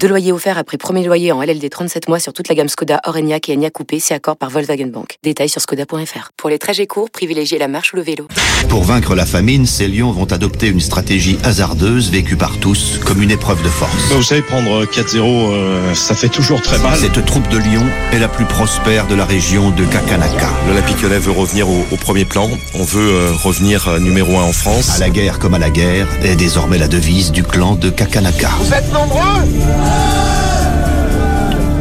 Deux 0.00 0.06
loyers 0.08 0.30
offerts 0.30 0.58
après 0.58 0.76
premier 0.76 1.04
loyer 1.04 1.32
en 1.32 1.42
LLD 1.42 1.68
37 1.68 2.08
mois 2.08 2.20
sur 2.20 2.32
toute 2.32 2.48
la 2.48 2.54
gamme 2.54 2.68
Skoda, 2.68 3.00
Orenia 3.04 3.38
et 3.48 3.52
Enya 3.52 3.70
Coupé, 3.70 3.98
c'est 3.98 4.14
accord 4.14 4.36
par 4.36 4.48
Volkswagen 4.48 4.86
Bank. 4.86 5.16
Détails 5.24 5.48
sur 5.48 5.60
skoda.fr. 5.60 6.30
Pour 6.36 6.50
les 6.50 6.58
trajets 6.58 6.86
courts, 6.86 7.10
privilégiez 7.10 7.58
la 7.58 7.66
marche 7.66 7.92
ou 7.92 7.96
le 7.96 8.02
vélo. 8.02 8.28
Pour 8.68 8.84
vaincre 8.84 9.16
la 9.16 9.26
famine, 9.26 9.66
ces 9.66 9.88
lions 9.88 10.12
vont 10.12 10.30
adopter 10.32 10.68
une 10.68 10.80
stratégie 10.80 11.36
hasardeuse 11.42 12.10
vécue 12.10 12.36
par 12.36 12.58
tous 12.58 13.00
comme 13.04 13.22
une 13.22 13.32
épreuve 13.32 13.60
de 13.64 13.68
force. 13.68 14.12
Vous 14.12 14.22
savez, 14.22 14.42
prendre 14.42 14.84
4-0, 14.84 15.18
euh, 15.20 15.94
ça 15.94 16.14
fait 16.14 16.28
toujours 16.28 16.62
très 16.62 16.78
mal. 16.78 16.96
Cette 16.96 17.24
troupe 17.24 17.48
de 17.48 17.58
lions 17.58 17.86
est 18.12 18.20
la 18.20 18.28
plus 18.28 18.44
prospère 18.44 19.08
de 19.08 19.16
la 19.16 19.24
région 19.24 19.70
de 19.70 19.84
Kakanaka. 19.84 20.48
L'Olympique 20.68 21.02
Lyonnais 21.02 21.18
veut 21.18 21.32
revenir 21.32 21.68
au, 21.68 21.84
au 21.90 21.96
premier 21.96 22.24
plan. 22.24 22.48
On 22.74 22.84
veut 22.84 23.10
euh, 23.10 23.32
revenir 23.32 23.88
euh, 23.88 23.98
numéro 23.98 24.38
un 24.38 24.44
en 24.44 24.52
France. 24.52 24.94
À 24.94 24.98
la 24.98 25.10
guerre 25.10 25.40
comme 25.40 25.54
à 25.54 25.58
la 25.58 25.70
guerre 25.70 26.06
est 26.22 26.36
désormais 26.36 26.78
la 26.78 26.88
devise 26.88 27.32
du 27.32 27.42
clan 27.42 27.74
de 27.74 27.90
Kakanaka. 27.90 28.50
Vous 28.60 28.72
êtes 28.72 28.92
nombreux 28.92 29.55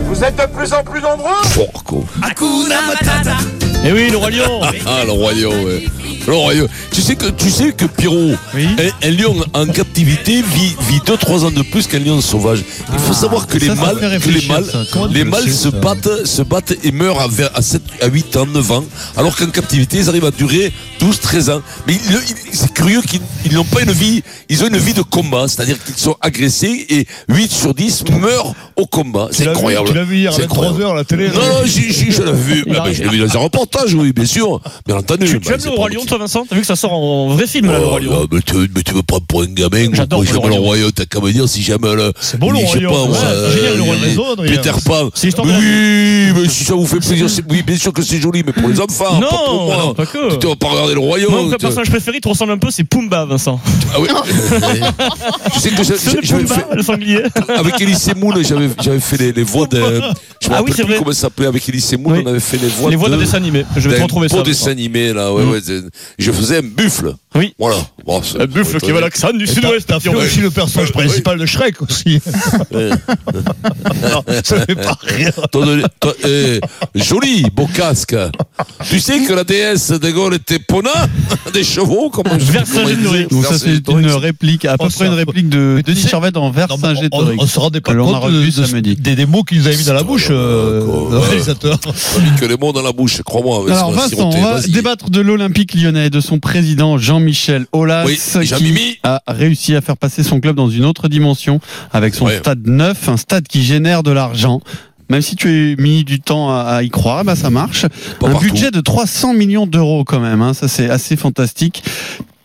Vous 0.08 0.24
êtes 0.24 0.36
de 0.38 0.46
plus 0.58 0.72
en 0.74 0.84
plus 0.84 1.02
nombreux 1.02 1.32
Porco. 1.54 2.06
Et 3.86 3.92
oui, 3.92 4.10
le 4.10 4.18
roi 4.18 4.30
lion. 4.32 4.62
Ah, 4.88 5.04
le 5.06 5.12
royaume, 5.12 5.64
ouais. 5.66 5.84
Le 6.28 6.34
royaume. 6.34 6.68
Tu 6.92 7.02
sais 7.02 7.16
que, 7.16 7.28
tu 7.28 7.50
sais 7.52 7.72
que 7.72 7.86
Pierrot, 7.86 8.32
Oui. 8.56 8.68
un, 8.80 9.08
un 9.08 9.12
lion 9.12 9.36
en 9.54 9.68
captivité 9.68 10.42
vit, 10.42 10.76
vit 10.90 11.00
2-3 11.06 11.46
ans 11.46 11.52
de 11.52 11.62
plus 11.64 11.86
qu'un 11.88 12.00
lion 12.00 12.20
sauvage. 12.22 12.64
Il 12.94 13.00
faut 13.00 13.14
savoir 13.14 13.46
que 13.46 13.58
les 13.58 13.68
ça, 13.68 13.76
ça 13.76 13.82
mâles, 13.82 13.96
me 13.96 14.00
fait 14.00 14.06
que 14.06 14.06
les 14.06 14.18
réfléchir, 14.18 14.52
mâles, 14.54 14.66
ça. 14.66 14.80
Comment 14.92 15.08
tu 15.08 15.14
les 15.16 15.24
le 15.24 15.30
mâles 15.30 15.44
sais, 15.44 15.50
se 15.52 15.70
ça 15.70 15.78
battent, 15.78 16.26
se 16.26 16.42
battent 16.42 16.74
et 16.84 16.92
meurent 16.92 17.20
à, 17.22 17.28
vers- 17.28 17.52
à 17.54 17.62
7, 17.62 17.82
à 18.02 18.08
8 18.08 18.38
ans, 18.38 18.46
9 18.48 18.72
ans. 18.72 18.86
Alors 19.18 19.36
qu'en 19.36 19.48
captivité, 19.48 19.98
ils 19.98 20.10
arrivent 20.10 20.26
à 20.26 20.32
durer 20.32 20.72
12, 21.06 21.20
13 21.20 21.50
ans. 21.52 21.62
Mais 21.88 21.96
c'est 22.52 22.74
curieux 22.74 23.02
qu'ils 23.02 23.22
ils 23.46 23.54
n'ont 23.54 23.64
pas 23.64 23.82
une 23.82 23.92
vie, 23.92 24.24
ils 24.50 24.64
ont 24.64 24.68
une 24.68 24.78
vie 24.78 24.94
de 24.94 25.02
combat. 25.02 25.48
C'est-à-dire 25.48 25.78
qu'ils 25.84 25.96
sont 25.96 26.16
agressés 26.22 26.86
et 26.90 27.06
8 27.30 27.52
sur 27.52 27.74
10 27.74 28.06
meurent 28.20 28.54
au 28.76 28.86
combat. 28.86 29.28
C'est 29.32 29.48
incroyable. 29.48 29.88
Tu 29.90 29.94
l'as 29.94 30.04
vu 30.04 30.18
hier 30.18 30.32
à 30.32 30.36
C'est 30.36 30.44
incroyable. 30.44 30.82
23h 30.82 30.92
à 30.92 30.96
la 30.96 31.04
télé 31.04 31.28
Non, 31.30 31.36
non, 31.36 31.66
j'ai, 31.66 31.92
j'ai, 31.92 32.12
je 32.12 32.24
l'ai 32.24 32.32
vu. 32.32 32.66
Ah, 32.72 32.82
ben, 32.86 32.94
je 32.94 33.04
l'ai 33.04 33.10
vu 33.10 33.20
dans 33.20 33.36
un 33.38 33.40
reportage, 33.44 33.94
oui, 33.94 34.14
bien 34.14 34.26
sûr. 34.26 34.60
Bien 34.88 34.98
entendu. 34.98 35.26
Tu, 35.28 35.40
Bah, 35.40 35.42
tu 35.46 35.54
aimes 35.54 35.74
le 35.74 35.78
roi 35.78 35.90
lion, 35.90 36.06
toi, 36.06 36.18
Vincent? 36.18 36.46
T'as 36.50 36.56
vu 36.56 36.62
que 36.62 36.68
ça 36.68 36.76
sort 36.76 36.94
en 36.94 37.30
vrai 37.36 37.46
film, 37.48 37.68
là, 37.72 37.80
le 37.80 37.86
roi 37.86 38.00
lion 38.00 38.28
mais, 38.32 38.40
tu, 38.42 38.56
mais 38.76 38.82
tu 38.84 38.94
me 38.96 39.02
prends 39.04 39.20
pour 39.20 39.42
un 39.44 39.48
gamin. 39.48 39.90
J'adore 39.94 40.24
le 40.24 40.30
Roi 40.38 40.50
le 40.50 40.56
Lion. 40.56 40.62
royaume. 40.64 40.92
T'as 40.92 41.06
qu'à 41.06 41.20
me 41.20 41.32
dire 41.32 41.48
si 41.48 41.62
j'aime 41.62 41.82
le. 41.84 42.12
C'est 42.20 42.40
beau, 42.40 42.52
le 42.52 42.60
je 42.60 42.66
Roi 42.66 42.76
Lion. 42.78 43.14
génial, 43.54 43.78
le 43.78 43.84
Roi 43.84 43.96
euh, 43.96 44.14
Lion, 44.16 44.32
Adrien. 44.34 44.56
Peter 44.56 44.72
Pan. 44.84 45.10
Oui, 45.44 46.32
mais 46.42 46.50
si 46.50 46.64
ça 46.64 46.74
vous 46.74 46.86
fait 46.88 47.00
plaisir, 47.00 47.28
oui, 47.50 47.62
bien 47.64 47.78
sûr 47.78 47.94
que 47.94 48.02
c'est 48.02 48.20
joli, 48.20 48.44
mais 48.46 48.52
pour 48.54 48.68
les 48.70 48.80
enfants, 48.82 49.20
Non, 49.20 49.30
pas 49.30 49.38
pour 49.46 49.66
moi. 49.66 49.78
non, 49.78 49.94
pas 49.94 50.06
que. 50.06 50.36
Tu 50.38 50.48
vas 50.48 50.56
pas 50.56 50.68
regarder 50.70 50.95
le 50.96 51.00
royaume. 51.02 51.32
Moi, 51.32 51.42
mon 51.44 51.50
personnage 51.52 51.90
préféré, 51.90 52.18
il 52.18 52.22
te 52.22 52.28
ressemble 52.30 52.52
un 52.54 52.58
peu, 52.58 52.72
c'est 52.72 52.84
Pumba, 52.84 53.26
Vincent. 53.26 53.60
Ah 53.94 54.00
oui. 54.00 54.08
tu 55.54 55.60
sais 55.60 55.70
que 55.70 55.84
j'avais 56.24 56.48
fait. 56.48 56.66
le 56.76 56.82
sanglier. 56.84 57.22
Avec 57.56 57.80
Elise 57.80 58.12
Moon, 58.16 58.34
j'avais, 58.42 58.70
j'avais 58.82 59.00
fait 59.00 59.18
les, 59.18 59.32
les 59.32 59.44
voix 59.44 59.68
de. 59.68 59.78
Je 59.78 59.84
me 59.84 59.92
Ah 59.94 60.02
oui, 60.02 60.50
rappelle 60.50 60.74
c'est 60.76 60.84
plus 60.84 60.84
vrai. 60.94 60.98
comment 61.00 61.12
ça 61.12 61.22
s'appelait 61.22 61.48
avec 61.48 61.68
Elise 61.70 61.94
Moon, 61.98 62.12
Oui. 62.14 62.22
on 62.26 62.30
avait 62.30 62.40
fait 62.40 62.58
les 62.58 62.68
voix 62.68 62.90
Les 62.90 62.96
voix 62.96 63.10
de 63.10 63.16
de 63.16 63.20
dessin 63.22 63.38
animé. 63.38 63.66
Je 63.78 63.88
vais 63.90 63.98
te 63.98 64.02
retrouver 64.04 64.28
ça. 64.30 64.42
dessin 64.42 64.72
animé, 64.72 65.14
là, 65.14 65.32
ouais, 65.34 65.44
Mm. 65.44 65.50
ouais. 65.52 65.60
Je 66.20 66.32
faisais 66.32 66.58
un 66.58 66.62
buffle. 66.64 67.14
Oui. 67.36 67.54
Voilà. 67.60 67.78
Bon, 68.06 68.22
c'est- 68.24 68.42
Un 68.42 68.46
buffle 68.46 68.80
qui 68.80 68.92
va 68.92 69.02
l'accent 69.02 69.32
du 69.34 69.46
sud-ouest. 69.48 69.88
T'as 69.88 70.00
fait 70.00 70.10
Ouais. 70.10 70.26
aussi 70.26 70.40
le 70.40 70.50
personnage 70.52 70.92
principal 70.92 71.38
de 71.40 71.46
Shrek 71.46 71.82
aussi. 71.82 72.22
Non, 72.74 74.24
ça 74.44 74.62
fait 74.66 74.76
pas 74.76 74.98
ton- 75.52 75.66
eh, 76.26 76.60
joli, 76.94 77.46
beau 77.54 77.68
casque. 77.68 78.16
Tu 78.90 79.00
sais 79.00 79.20
que 79.22 79.34
la 79.34 79.44
déesse 79.44 79.92
de 79.92 80.12
Gaulle 80.12 80.36
était 80.36 80.60
Pona 80.86 81.08
Des 81.54 81.64
chevaux, 81.64 82.10
comme 82.10 82.26
Vercingétorix. 82.28 83.28
Donc 83.30 83.46
ça, 83.46 83.58
c'est 83.58 83.88
une 83.90 84.12
réplique, 84.12 84.66
à 84.66 84.78
peu 84.78 84.90
près 84.90 85.08
une 85.08 85.14
réplique 85.14 85.50
de 85.50 85.82
Denis 85.86 86.08
Charvet 86.08 86.32
on, 86.36 86.50
Vercingétorix. 86.52 87.38
on 87.40 87.48
se 87.48 87.60
rendait 87.60 87.82
pas 87.82 87.92
a 87.92 87.96
compte 87.96 88.32
des, 88.82 89.26
mots 89.26 89.44
qu'il 89.44 89.60
nous 89.60 89.68
avait 89.68 89.78
mis 89.78 89.84
dans 89.84 89.94
la 89.94 90.04
bouche, 90.04 90.28
euh, 90.30 91.10
le 91.12 91.18
réalisateur. 91.18 91.80
que 92.40 92.46
les 92.46 92.58
mots 92.58 92.74
dans 92.74 92.82
la 92.82 92.92
bouche, 92.92 93.22
crois-moi. 93.22 93.66
Alors 93.72 93.92
Vincent, 93.92 94.30
on 94.34 94.42
va 94.42 94.62
débattre 94.62 95.10
de 95.10 95.22
l'Olympique 95.22 95.74
lyonnais 95.74 96.08
et 96.08 96.10
de 96.10 96.20
son 96.20 96.40
président 96.40 96.98
Jean-Michel 96.98 97.66
Aulas 97.72 98.06
qui 98.06 99.00
a 99.04 99.22
réussi 99.28 99.76
à 99.76 99.82
faire 99.82 99.98
passer 99.98 100.24
son 100.24 100.40
club 100.40 100.56
dans 100.56 100.70
une 100.70 100.86
autre 100.86 101.08
dimension 101.08 101.60
avec 101.92 102.16
son 102.16 102.28
stade 102.28 102.68
neuf, 102.68 103.10
un 103.10 103.18
stade 103.18 103.48
qui 103.48 103.64
génère 103.64 104.04
de 104.04 104.12
l'argent. 104.12 104.62
Même 105.10 105.22
si 105.22 105.36
tu 105.36 105.48
as 105.48 105.82
mis 105.82 106.04
du 106.04 106.20
temps 106.20 106.50
à, 106.50 106.82
y 106.84 106.90
croire, 106.90 107.24
bah 107.24 107.36
ça 107.36 107.50
marche. 107.50 107.86
Pas 108.20 108.28
un 108.28 108.32
partout. 108.32 108.46
budget 108.46 108.72
de 108.72 108.82
300 108.82 109.34
millions 109.34 109.68
d'euros 109.68 110.04
quand 110.04 110.20
même, 110.20 110.42
hein, 110.42 110.54
ça 110.54 110.68
c'est 110.68 110.90
assez 110.90 111.16
fantastique. 111.16 111.84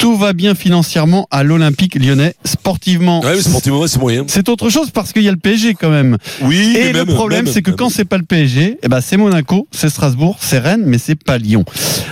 Tout 0.01 0.17
va 0.17 0.33
bien 0.33 0.55
financièrement 0.55 1.29
à 1.31 1.43
l'Olympique 1.43 1.95
lyonnais. 1.95 2.33
Sportivement, 2.47 3.21
Ouais, 3.21 3.35
mais 3.37 3.43
sportivement, 3.43 3.87
c'est 3.87 3.99
moyen. 3.99 4.25
c'est 4.29 4.49
autre 4.49 4.71
chose 4.71 4.91
parce 4.91 5.13
qu'il 5.13 5.23
y 5.23 5.29
a 5.29 5.31
le 5.31 5.37
PSG 5.37 5.75
quand 5.75 5.91
même. 5.91 6.17
Oui, 6.41 6.75
Et 6.75 6.91
le 6.91 7.05
même- 7.05 7.15
problème, 7.15 7.47
c'est 7.47 7.61
que 7.61 7.69
même- 7.71 7.77
quand 7.77 7.91
c'est 7.91 8.07
pas 8.07 8.17
le 8.17 8.25
PSG, 8.25 8.79
eh 8.83 8.89
ben 8.89 9.03
c'est 9.03 9.19
Monaco, 9.19 9.69
c'est 9.73 9.91
Strasbourg, 9.91 10.39
c'est 10.41 10.59
Rennes, 10.59 10.85
mais 10.87 10.97
c'est 10.97 11.23
pas 11.23 11.37
Lyon. 11.37 11.67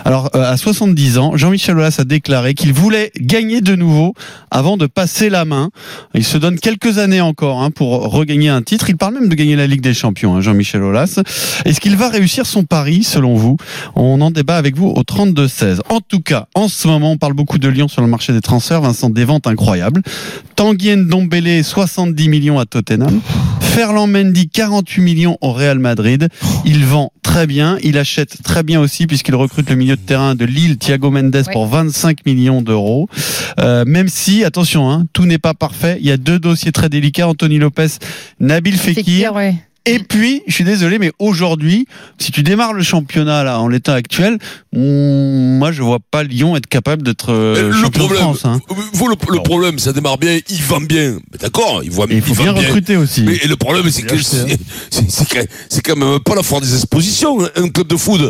Alors 0.05 0.29
euh, 0.35 0.53
à 0.53 0.59
70 0.59 1.17
ans, 1.17 1.35
Jean-Michel 1.39 1.79
Aulas 1.79 1.97
a 1.99 2.05
déclaré 2.05 2.53
qu'il 2.53 2.75
voulait 2.75 3.11
gagner 3.19 3.63
de 3.63 3.75
nouveau 3.75 4.13
avant 4.51 4.77
de 4.77 4.85
passer 4.87 5.31
la 5.31 5.47
main. 5.47 5.71
Il 6.15 6.25
se 6.25 6.37
donne 6.37 6.59
quelques 6.59 6.99
années 6.99 7.23
encore 7.23 7.63
hein, 7.63 7.71
pour 7.71 8.11
regagner 8.11 8.51
un 8.51 8.61
titre. 8.61 8.91
Il 8.91 8.99
parle 8.99 9.15
même 9.15 9.29
de 9.31 9.35
gagner 9.35 9.57
la 9.57 9.67
Ligue 9.67 9.81
des 9.81 9.95
Champions, 9.95 10.37
hein, 10.37 10.41
Jean-Michel 10.43 10.83
Aulas. 10.83 11.21
Est-ce 11.65 11.81
qu'il 11.81 11.97
va 11.97 12.11
réussir 12.11 12.45
son 12.45 12.65
pari 12.65 13.03
selon 13.03 13.35
vous? 13.35 13.57
On 13.95 14.21
en 14.21 14.31
débat 14.31 14.57
avec 14.59 14.77
vous 14.77 14.89
au 14.89 15.03
32-16. 15.05 15.81
En 15.89 16.01
tout 16.01 16.21
cas, 16.21 16.49
en 16.55 16.69
ce 16.69 16.87
moment, 16.87 17.13
on 17.13 17.17
parle 17.17 17.33
beaucoup 17.33 17.57
de 17.59 17.69
Lyon 17.69 17.78
sur 17.87 18.03
le 18.03 18.09
marché 18.09 18.33
des 18.33 18.41
transferts. 18.41 18.81
Vincent, 18.81 19.11
des 19.11 19.25
ventes 19.25 19.47
incroyables. 19.47 20.03
Tanguy 20.57 20.97
Ndombele, 20.97 21.63
70 21.63 22.29
millions 22.29 22.59
à 22.59 22.65
Tottenham. 22.65 23.21
Ferland 23.61 24.09
Mendy, 24.09 24.49
48 24.49 25.03
millions 25.03 25.39
au 25.41 25.53
Real 25.53 25.79
Madrid. 25.79 26.29
Il 26.65 26.85
vend 26.85 27.13
très 27.23 27.47
bien. 27.47 27.79
Il 27.85 27.99
achète 27.99 28.43
très 28.43 28.65
bien 28.65 28.81
aussi 28.81 29.07
puisqu'il 29.07 29.37
recrute 29.37 29.71
le 29.71 29.77
milieu 29.77 29.95
de 29.95 30.01
terrain 30.01 30.35
de 30.35 30.45
Lille, 30.45 30.79
Thiago 30.79 31.11
Mendes, 31.11 31.45
pour 31.53 31.67
25 31.69 32.27
millions 32.27 32.63
d'euros. 32.63 33.09
Euh, 33.61 33.85
même 33.87 34.09
si, 34.09 34.43
attention, 34.43 34.91
hein, 34.91 35.05
tout 35.13 35.27
n'est 35.27 35.39
pas 35.39 35.55
parfait. 35.55 35.99
Il 36.01 36.07
y 36.07 36.11
a 36.11 36.17
deux 36.17 36.39
dossiers 36.39 36.73
très 36.73 36.89
délicats. 36.89 37.29
Anthony 37.29 37.59
Lopez, 37.59 37.99
Nabil 38.41 38.77
Fekir. 38.77 39.05
Fekir, 39.05 39.35
ouais. 39.35 39.55
Et 39.89 39.99
puis, 40.01 40.43
je 40.47 40.53
suis 40.55 40.65
désolé, 40.65 40.99
mais 40.99 41.13
aujourd'hui, 41.19 41.87
si 42.19 42.31
tu 42.33 42.43
démarres 42.43 42.73
le 42.73 42.83
championnat 42.83 43.43
là 43.45 43.61
en 43.61 43.69
l'état 43.69 43.95
actuel, 43.95 44.39
on- 44.75 45.57
moi 45.59 45.73
je 45.73 45.83
vois 45.83 45.99
pas 46.11 46.23
Lyon 46.23 46.57
être 46.57 46.67
capable 46.67 47.03
d'être 47.03 47.33
euh, 47.33 47.69
le 47.71 47.73
champion 47.73 47.91
de 48.05 48.07
problème, 48.07 48.19
France. 48.23 48.45
Hein. 48.45 48.61
vous, 48.93 49.09
le, 49.09 49.17
le 49.33 49.43
problème, 49.43 49.79
ça 49.79 49.93
démarre 49.93 50.19
bien, 50.19 50.39
il 50.49 50.63
vend 50.63 50.81
bien. 50.81 51.19
D'accord, 51.41 51.81
il 51.83 51.91
voit 51.91 52.07
Et 52.11 52.17
il 52.17 52.23
faut 52.23 52.35
vend 52.35 52.45
bien 52.45 52.53
recruter 52.53 52.97
aussi. 52.97 53.23
Mais 53.23 53.37
et 53.37 53.49
le 53.49 53.57
problème, 53.57 53.89
c'est 53.91 54.03
que 54.03 54.17
c'est 54.19 55.83
quand- 55.83 55.97
même 55.97 56.21
pas 56.21 56.35
la 56.35 56.43
force 56.43 56.63
des 56.67 56.75
expositions. 56.75 57.39
Un 57.57 57.69
club 57.71 57.89
de 57.89 57.97
foot, 57.97 58.21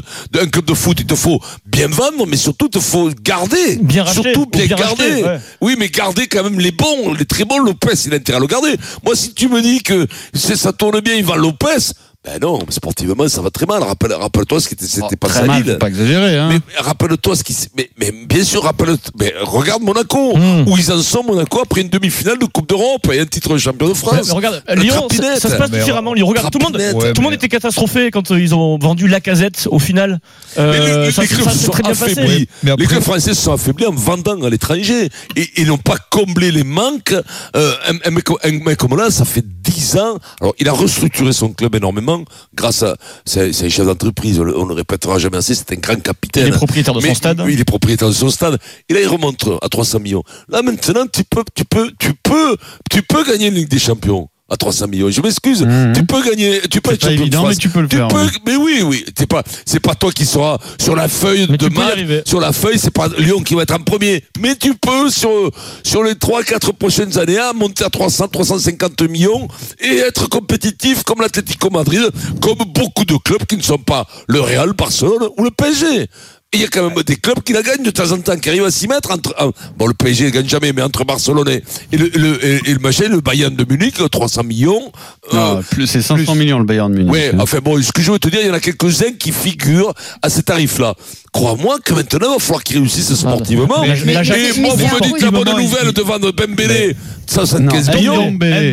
un 0.41 0.47
club 0.47 0.65
de 0.65 0.75
foot, 0.75 0.97
il 1.01 1.07
te 1.07 1.15
faut 1.15 1.41
bien 1.67 1.89
vendre, 1.89 2.27
mais 2.27 2.37
surtout 2.37 2.67
il 2.67 2.71
te 2.71 2.81
faut 2.81 3.11
garder. 3.23 3.77
Bien 3.83 4.05
racheter, 4.05 4.23
surtout 4.23 4.43
ou 4.43 4.47
bien, 4.47 4.67
bien 4.67 4.77
garder. 4.77 5.03
racheter, 5.03 5.25
ouais. 5.25 5.39
Oui, 5.61 5.75
mais 5.79 5.89
garder 5.89 6.27
quand 6.29 6.45
même 6.45 6.61
les 6.61 6.71
bons, 6.71 7.13
les 7.19 7.25
très 7.25 7.45
bons. 7.45 7.59
Lopez, 7.59 7.89
il 8.07 8.13
a 8.13 8.17
intérêt 8.17 8.39
à 8.39 8.41
le 8.41 8.47
garder. 8.47 8.77
Moi, 9.05 9.17
si 9.17 9.35
tu 9.35 9.49
me 9.49 9.61
dis 9.61 9.83
que 9.83 10.07
ça 10.35 10.73
tourne 10.73 11.01
bien, 11.01 11.15
il 11.15 11.25
va 11.25 11.37
Lopez. 11.49 11.95
Ben 12.25 12.37
non, 12.43 12.59
sportivement, 12.69 13.29
ça 13.29 13.41
va 13.43 13.51
très 13.51 13.65
mal. 13.65 13.81
Rappelle- 13.81 14.13
Rappelle-toi 14.13 14.61
ce 14.61 14.67
qui 14.67 14.75
était, 14.75 14.87
c'était 14.87 15.15
pas 15.15 15.29
Très 15.29 15.47
mal, 15.47 15.63
Lille. 15.63 15.73
faut 15.75 15.79
pas 15.79 15.87
exagérer. 15.89 16.37
Hein. 16.37 16.49
Mais 16.51 16.59
rappelle-toi 16.77 17.37
ce 17.37 17.45
qui 17.45 17.53
s'est- 17.53 17.69
mais, 17.77 17.89
mais 17.97 18.11
bien 18.29 18.43
sûr, 18.43 18.65
rappelle 18.65 18.97
mais 19.21 19.33
regarde 19.41 19.83
Monaco, 19.85 20.37
Mm. 20.37 20.65
où 20.69 20.77
ils 20.77 20.91
en 20.91 21.01
sont 21.01 21.23
Monaco 21.23 21.61
après 21.63 21.83
une 21.83 21.89
demi-finale 21.89 22.37
de 22.41 22.45
Coupe 22.47 22.69
d'Europe 22.69 23.09
et 23.13 23.21
un 23.21 23.25
titre 23.25 23.53
de 23.53 23.59
champion 23.59 23.89
de 23.89 23.95
France. 23.95 24.27
mais 24.27 24.33
regarde, 24.33 24.61
Le 24.69 24.83
Lyon, 24.83 25.07
ça, 25.39 25.49
se 25.49 25.57
passe 25.57 25.71
différemment. 25.71 26.13
Lyon, 26.13 26.27
regarde, 26.27 26.51
tout 26.51 26.59
le 26.59 26.65
monde. 26.65 26.77
Ouais, 26.77 27.13
tout 27.13 27.21
le 27.21 27.25
monde 27.25 27.35
était 27.35 27.49
catastrophé 27.49 28.11
quand 28.11 28.33
euh, 28.33 28.41
ils 28.41 28.53
ont 28.53 28.79
vendu 28.81 29.07
Lacazette 29.07 29.69
au 29.71 29.79
final. 29.79 30.19
Mais 30.57 30.63
Euh, 30.65 31.07
les, 31.07 31.13
ça, 31.13 31.23
les 31.23 31.29
ça, 31.29 31.35
clubs 31.37 31.45
ça 31.47 31.53
se 31.53 31.59
s'est 31.61 31.67
sont 31.67 31.73
affaiblis. 31.85 32.49
Mais 32.65 32.73
après- 32.73 32.83
Les 32.83 32.89
clubs 32.89 33.03
français 33.05 33.33
se 33.33 33.43
sont 33.43 33.53
affaiblis 33.53 33.87
en 33.87 33.93
vendant 33.93 34.43
à 34.43 34.51
l'étranger 34.51 35.09
et, 35.37 35.51
et 35.63 35.65
n'ont 35.65 35.79
pas 35.79 35.97
comblé 36.11 36.51
les 36.51 36.65
manques. 36.65 37.15
Euh, 37.55 37.73
un, 37.89 38.09
un 38.09 38.11
mec, 38.11 38.27
un 38.43 38.51
mec 38.65 38.77
comme 38.77 38.97
là, 38.99 39.11
ça 39.13 39.25
fait 39.25 39.45
10 39.47 39.97
ans. 39.99 40.19
Alors, 40.41 40.55
il 40.59 40.69
a 40.69 40.73
restructuré 40.73 41.33
son 41.33 41.53
club 41.53 41.77
énormément 41.77 42.08
grâce 42.55 42.83
à. 42.83 42.97
C'est 43.25 43.53
c'est 43.53 43.67
un 43.67 43.69
chef 43.69 43.87
d'entreprise, 43.87 44.41
on 44.41 44.45
le, 44.45 44.59
on 44.59 44.65
le 44.65 44.75
répétera 44.75 45.19
jamais 45.19 45.39
assez, 45.39 45.55
c'est 45.55 45.73
un 45.73 45.77
grand 45.77 46.01
capitaine. 46.01 46.47
Il 46.47 46.55
est 46.55 46.57
propriétaire 46.57 46.95
de 46.95 47.01
son 47.01 47.07
Mais 47.07 47.15
stade. 47.15 47.41
Oui, 47.41 47.55
il 47.55 47.61
est 47.61 47.65
propriétaire 47.65 48.09
de 48.09 48.15
son 48.15 48.31
stade. 48.31 48.59
Et 48.89 48.95
là, 48.95 49.01
il 49.01 49.09
remonte 49.09 49.49
à 49.63 49.69
300 49.69 50.01
millions. 50.01 50.23
Là, 50.49 50.63
maintenant, 50.63 51.07
tu 51.13 51.25
peux, 51.25 51.45
tu 51.55 51.65
peux, 51.65 51.91
tu 51.99 52.15
peux, 52.15 52.57
tu 52.91 53.03
peux 53.03 53.25
gagner 53.25 53.49
une 53.49 53.55
Ligue 53.55 53.69
des 53.69 53.79
Champions. 53.79 54.29
À 54.51 54.57
300 54.57 54.87
millions. 54.89 55.11
Je 55.11 55.21
m'excuse. 55.21 55.63
Mhm. 55.63 55.93
Tu 55.95 56.05
peux 56.07 56.23
gagner, 56.23 56.61
tu 56.71 56.81
peux 56.81 56.93
être 56.95 57.03
pas 57.07 57.13
évident, 57.13 57.47
mais 57.47 57.55
tu 57.55 57.69
peux 57.69 57.83
le 57.83 57.89
Tu 57.89 57.97
faire, 57.97 58.09
peux- 58.09 58.27
mais 58.47 58.57
oui, 58.57 58.81
oui. 58.83 59.05
C'est 59.17 59.27
pas, 59.27 59.43
c'est 59.67 59.81
pas 59.81 59.95
toi 59.95 60.11
qui 60.11 60.25
seras 60.25 60.57
sur 60.81 60.97
la 60.97 61.07
feuille 61.09 61.47
Mais 61.51 61.59
de 61.59 61.69
match. 61.69 62.23
Sur 62.27 62.41
la 62.41 62.53
feuille, 62.53 62.79
c'est 62.79 62.91
pas 62.91 63.09
Lyon 63.19 63.41
qui 63.43 63.55
va 63.55 63.63
être 63.63 63.75
en 63.75 63.79
premier. 63.81 64.25
Mais 64.41 64.57
tu 64.57 64.75
peux, 64.75 65.11
sur, 65.11 65.51
sur 65.83 66.03
les 66.03 66.15
3, 66.15 66.43
4 66.45 66.73
prochaines 66.73 67.19
années, 67.19 67.39
hein, 67.39 67.53
monter 67.55 67.85
à 67.85 67.91
300, 67.91 68.29
350 68.29 69.03
millions 69.03 69.49
et 69.81 69.97
être 69.99 70.29
compétitif 70.29 71.03
comme 71.03 71.21
l'Atlético 71.21 71.69
Madrid, 71.71 72.09
comme 72.41 72.59
beaucoup 72.73 73.05
de 73.05 73.17
clubs 73.19 73.45
qui 73.45 73.57
ne 73.59 73.63
sont 73.63 73.77
pas 73.79 74.07
le 74.29 74.41
Real, 74.41 74.73
Barcelone 74.73 75.29
ou 75.37 75.45
le 75.45 75.51
PSG. 75.51 76.07
Il 76.55 76.63
y 76.63 76.65
a 76.65 76.69
quand 76.69 76.89
même 76.89 77.03
des 77.03 77.17
clubs 77.17 77.43
qui 77.45 77.53
la 77.53 77.61
gagnent 77.63 77.83
de 77.83 77.91
temps 77.91 78.11
en 78.11 78.19
temps, 78.21 78.35
qui 78.39 78.49
arrivent 78.49 78.65
à 78.65 78.71
s'y 78.71 78.89
mettre 78.89 79.11
entre, 79.11 79.35
ah, 79.37 79.49
bon, 79.77 79.87
le 79.87 79.93
PSG 79.93 80.25
ne 80.25 80.31
gagne 80.31 80.49
jamais, 80.49 80.73
mais 80.73 80.81
entre 80.81 81.05
Barcelone 81.05 81.47
et, 81.51 81.63
et 81.93 81.99
le, 81.99 82.09
le- 82.15 82.43
et, 82.43 82.61
et 82.65 82.73
le 82.73 82.79
machin, 82.79 83.07
le 83.11 83.21
Bayern 83.21 83.55
de 83.55 83.67
Munich, 83.69 83.97
300 84.11 84.45
millions. 84.45 84.91
euh, 85.35 85.57
Non, 85.57 85.63
plus, 85.71 85.87
c'est 85.87 86.01
500 86.01 86.25
plus. 86.33 86.39
millions 86.39 86.59
le 86.59 86.65
Bayern 86.65 86.91
de 86.91 86.97
Munich. 87.01 87.13
Ouais, 87.13 87.33
enfin 87.39 87.59
bon, 87.63 87.81
ce 87.83 87.93
que 87.93 88.01
je 88.01 88.11
veux 88.11 88.19
te 88.19 88.31
dire, 88.31 88.41
il 88.41 88.47
y 88.47 88.51
en 88.51 88.55
a 88.55 88.61
quelques-uns 88.61 89.13
qui 89.19 89.31
figurent 89.31 89.93
à 90.23 90.31
ces 90.31 90.43
tarifs-là. 90.43 90.95
Crois-moi 91.33 91.79
que 91.85 91.95
maintenant, 91.95 92.29
il 92.31 92.33
va 92.35 92.39
falloir 92.39 92.63
qu'ils 92.65 92.79
réussissent 92.79 93.15
sportivement. 93.15 93.83
Mais- 93.83 93.95
mais 94.07 94.15
la 94.15 94.21
et 94.23 94.25
Jacques- 94.25 94.57
moi, 94.59 94.75
vous 94.75 94.85
me 94.85 95.03
dites 95.13 95.23
la 95.23 95.31
bonne 95.31 95.57
nouvelle 95.63 95.93
de 95.93 96.03
vendre 96.03 96.33
Bembélé, 96.33 96.97
175 97.27 97.89
Non, 97.89 97.95
millions. 97.95 98.17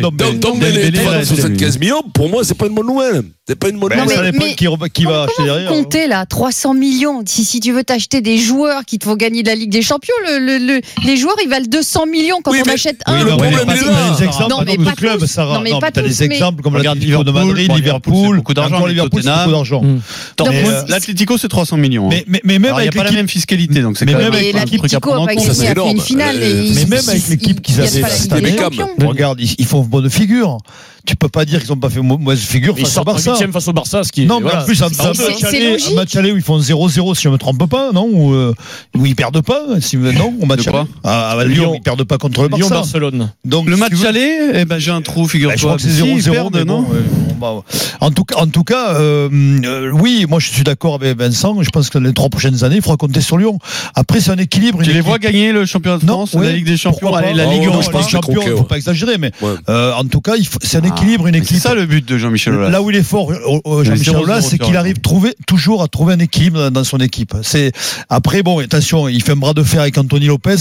Dembélé, 0.00 0.90
de 0.90 0.96
là, 0.96 1.02
vendre 1.02 1.24
c'est 1.24 1.34
lui. 1.34 1.40
75 1.42 1.78
millions, 1.78 2.02
pour 2.14 2.28
moi, 2.30 2.42
c'est 2.44 2.56
pas 2.56 2.66
une 2.66 2.74
bonne 2.74 2.86
nouvelle. 2.86 3.22
C'est 3.48 3.54
pas 3.54 3.68
une 3.68 3.78
bonne 3.78 3.92
ça 3.92 4.22
dépend 4.24 4.44
mais- 4.44 4.54
qui, 4.56 4.66
va 4.66 4.72
acheter 4.72 5.32
Comment 5.36 5.46
derrière. 5.46 5.72
vous 5.72 5.82
comptez 5.84 6.08
là 6.08 6.26
300 6.26 6.74
millions 6.74 7.22
si, 7.26 7.44
si 7.44 7.60
tu 7.60 7.70
veux 7.70 7.84
t'acheter 7.84 8.20
des 8.20 8.38
joueurs 8.38 8.84
qui 8.84 8.98
te 8.98 9.04
font 9.04 9.14
gagner 9.14 9.44
la 9.44 9.54
Ligue 9.54 9.70
des 9.70 9.82
Champions, 9.82 10.14
le, 10.26 10.38
le- 10.40 10.58
le- 10.66 10.80
les 11.04 11.16
joueurs 11.16 11.36
ils 11.44 11.48
valent 11.48 11.66
200 11.68 12.06
millions 12.06 12.38
quand 12.42 12.50
Oui, 12.50 12.58
on 12.66 12.68
achète 12.68 13.02
oui, 13.06 13.14
un. 13.14 13.22
le 13.22 13.30
non, 13.30 13.36
mais 13.36 13.50
problème 13.52 13.66
pas 13.66 13.76
est 13.76 13.80
là. 13.82 14.48
Non, 14.48 14.62
mais 14.66 14.76
pas. 15.20 15.26
Sarah. 15.28 15.54
Non, 15.54 15.60
mais 15.60 15.70
Non, 15.70 15.78
pas 15.78 15.92
t'as 15.92 16.02
tous, 16.02 16.18
des 16.18 16.26
mais- 16.26 16.34
exemples 16.34 16.60
comme 16.62 16.74
Regarde 16.74 16.98
l'Atlético 16.98 17.22
de 17.22 17.30
Madrid, 17.30 17.56
Liverpool, 17.56 17.76
Liverpool, 17.76 18.26
c'est 18.32 18.36
beaucoup 18.38 18.54
d'argent, 18.54 18.86
Liverpool, 18.86 19.22
c'est 19.22 19.30
beaucoup 19.30 20.80
L'Atlético, 20.88 21.38
c'est 21.38 21.48
300 21.48 21.76
millions. 21.76 22.06
hein. 22.10 22.20
Mais, 22.26 22.40
mais, 22.46 22.58
même 22.58 22.66
Alors, 22.66 22.80
il 22.80 22.82
n'y 22.84 22.88
a 22.88 22.90
avec 22.90 22.94
pas 22.94 23.04
la 23.04 23.10
l'équipe 23.10 23.18
même 23.18 23.28
fiscalité, 23.28 23.82
donc 23.82 23.98
c'est 23.98 24.04
mais 24.04 24.12
quand 24.12 24.18
même 24.18 24.32
avec 24.32 24.54
Mais 24.54 24.60
un 24.60 24.64
truc 24.64 24.94
à 24.94 24.98
l'Atlético 24.98 25.10
prendre 25.10 25.22
a 25.22 25.26
pas 25.26 25.34
gagné 25.34 25.90
une 25.90 26.00
finale. 26.00 26.38
Mais 26.38 26.84
même 26.86 27.08
avec 27.08 27.28
l'équipe 27.28 27.60
qu'ils 27.60 27.80
avaient, 27.80 28.08
c'était. 28.10 28.56
Regarde, 29.04 29.40
ils, 29.40 29.54
ils 29.58 29.66
font 29.66 29.82
bonne 29.82 30.08
figure. 30.08 30.58
Tu 31.06 31.14
peux 31.16 31.28
pas 31.28 31.44
dire 31.44 31.60
qu'ils 31.62 31.72
ont 31.72 31.76
pas 31.76 31.88
fait 31.88 32.00
mau- 32.02 32.18
mauvaise 32.18 32.40
figure 32.40 32.74
Ils 32.76 32.84
face 32.84 32.98
au 32.98 33.04
Barça. 33.04 33.34
face 33.52 33.68
au 33.68 33.72
Barça, 33.72 34.02
ce 34.04 34.10
qui 34.12 34.22
est. 34.22 34.26
Non, 34.26 34.36
mais 34.40 34.44
voilà. 34.44 34.62
en 34.62 34.64
plus, 34.66 34.82
un, 34.82 34.88
C'est 34.92 35.02
un 35.02 35.06
match 35.08 35.44
aller, 35.44 35.70
logique. 35.72 35.92
un 35.92 35.94
match 35.94 36.16
aller 36.16 36.32
où 36.32 36.36
ils 36.36 36.42
font 36.42 36.58
0-0, 36.58 37.14
si 37.14 37.22
je 37.22 37.28
me 37.28 37.38
trompe 37.38 37.64
pas, 37.70 37.92
non 37.92 38.08
ou, 38.10 38.34
euh, 38.34 38.52
où 38.96 39.06
ils 39.06 39.14
perdent 39.14 39.40
pas 39.40 39.62
si, 39.80 39.96
Non, 39.96 40.34
au 40.40 40.46
match 40.46 40.66
aller. 40.66 40.78
Ah, 41.04 41.30
à 41.38 41.44
Lyon, 41.44 41.54
Lyon. 41.62 41.72
ils 41.76 41.80
perdent 41.82 42.04
pas 42.04 42.18
contre 42.18 42.42
le 42.42 42.48
Barça. 42.48 42.64
Lyon-Barcelone. 42.66 43.30
Donc, 43.44 43.66
Le 43.68 43.74
si 43.74 43.80
match 43.80 44.04
aller, 44.04 44.36
eh 44.54 44.64
ben, 44.64 44.78
j'ai 44.78 44.90
un 44.90 45.00
trou, 45.02 45.22
Bah, 45.22 45.26
je 45.26 45.30
figure-toi. 45.32 45.56
crois 45.58 45.76
que 45.76 45.82
c'est 45.82 45.90
Si, 45.90 45.98
0-0, 46.02 46.18
ils 46.18 46.30
perdent, 46.32 46.56
mais 46.56 46.64
non 46.64 46.82
bon, 46.82 46.88
euh, 46.94 47.00
bon, 47.38 47.56
bah, 47.62 47.62
en 48.00 48.10
tout 48.10 48.24
cas, 48.24 48.36
en 48.40 48.46
tout 48.48 48.64
cas 48.64 48.94
euh, 48.94 49.28
euh, 49.64 49.90
oui, 49.92 50.26
moi 50.28 50.40
je 50.40 50.50
suis 50.50 50.64
d'accord 50.64 50.96
avec 50.96 51.16
Vincent. 51.18 51.62
Je 51.62 51.70
pense 51.70 51.88
que 51.88 51.98
les 51.98 52.12
trois 52.12 52.28
prochaines 52.30 52.64
années, 52.64 52.76
il 52.76 52.82
faudra 52.82 52.96
compter 52.96 53.20
sur 53.20 53.38
Lyon. 53.38 53.58
Après, 53.94 54.20
c'est 54.20 54.32
un 54.32 54.36
équilibre. 54.38 54.78
Tu 54.82 54.86
les 54.90 54.96
équipe- 54.96 55.06
vois 55.06 55.18
gagner 55.18 55.52
le 55.52 55.66
championnat 55.66 55.98
de 55.98 56.04
Non, 56.06 56.26
France, 56.26 56.34
ouais, 56.34 56.46
la 56.46 56.52
Ligue 56.52 56.66
des 56.66 56.76
Champions, 56.76 57.14
la 57.14 57.32
Ligue 57.46 57.66
Europa. 57.66 58.02
champions, 58.02 58.42
il 58.44 58.56
faut 58.56 58.62
pas 58.64 58.76
exagérer, 58.76 59.18
mais 59.18 59.30
euh, 59.68 59.92
en 59.94 60.04
tout 60.04 60.20
cas, 60.20 60.32
c'est 60.62 60.78
un 60.78 60.80
équilibre, 60.80 60.95
une 61.04 61.44
C'est 61.44 61.58
ça 61.58 61.74
le 61.74 61.86
but 61.86 62.04
de 62.06 62.18
Jean-Michel 62.18 62.54
Aulas. 62.54 62.70
Là 62.70 62.82
où 62.82 62.90
il 62.90 62.96
est 62.96 63.02
fort, 63.02 63.30
euh, 63.32 63.36
euh, 63.66 63.84
Jean-Michel 63.84 64.14
0-0 64.14 64.22
Aulas, 64.22 64.40
c'est 64.42 64.58
qu'il 64.58 64.76
arrive 64.76 64.98
trouver, 65.00 65.34
toujours 65.46 65.82
à 65.82 65.88
trouver 65.88 66.14
un 66.14 66.18
équilibre 66.18 66.70
dans- 66.70 66.84
son 66.84 66.98
équipe. 66.98 67.34
C'est 67.42 67.72
après 68.08 68.42
bon, 68.42 68.60
attention, 68.60 69.08
il 69.08 69.22
fait 69.22 69.32
un 69.32 69.36
bras 69.36 69.54
de 69.54 69.62
fer 69.62 69.80
avec 69.80 69.96
Anthony 69.98 70.26
Lopez. 70.26 70.56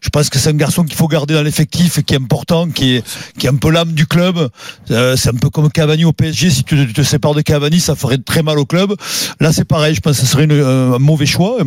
Je 0.00 0.08
pense 0.10 0.30
que 0.30 0.38
c'est 0.38 0.50
un 0.50 0.54
garçon 0.54 0.84
qu'il 0.84 0.96
faut 0.96 1.08
garder 1.08 1.34
dans 1.34 1.42
l'effectif, 1.42 2.02
qui 2.04 2.14
est 2.14 2.18
important, 2.18 2.68
qui 2.68 2.96
est 2.96 3.04
qui 3.38 3.46
est 3.46 3.50
un 3.50 3.56
peu 3.56 3.70
l'âme 3.70 3.92
du 3.92 4.06
club. 4.06 4.48
Euh, 4.90 5.16
c'est 5.16 5.30
un 5.30 5.34
peu 5.38 5.50
comme 5.50 5.70
Cavani 5.70 6.04
au 6.04 6.12
PSG. 6.12 6.50
Si 6.50 6.64
tu 6.64 6.76
te, 6.76 6.84
tu 6.84 6.92
te 6.92 7.02
sépares 7.02 7.34
de 7.34 7.40
Cavani, 7.40 7.80
ça 7.80 7.94
ferait 7.94 8.18
très 8.18 8.42
mal 8.42 8.58
au 8.58 8.64
club. 8.66 8.94
Là, 9.40 9.52
c'est 9.52 9.64
pareil. 9.64 9.94
Je 9.94 10.00
pense 10.00 10.16
que 10.18 10.24
ce 10.24 10.30
serait 10.30 10.44
une- 10.44 10.52
un 10.52 10.98
mauvais 10.98 11.26
choix. 11.26 11.58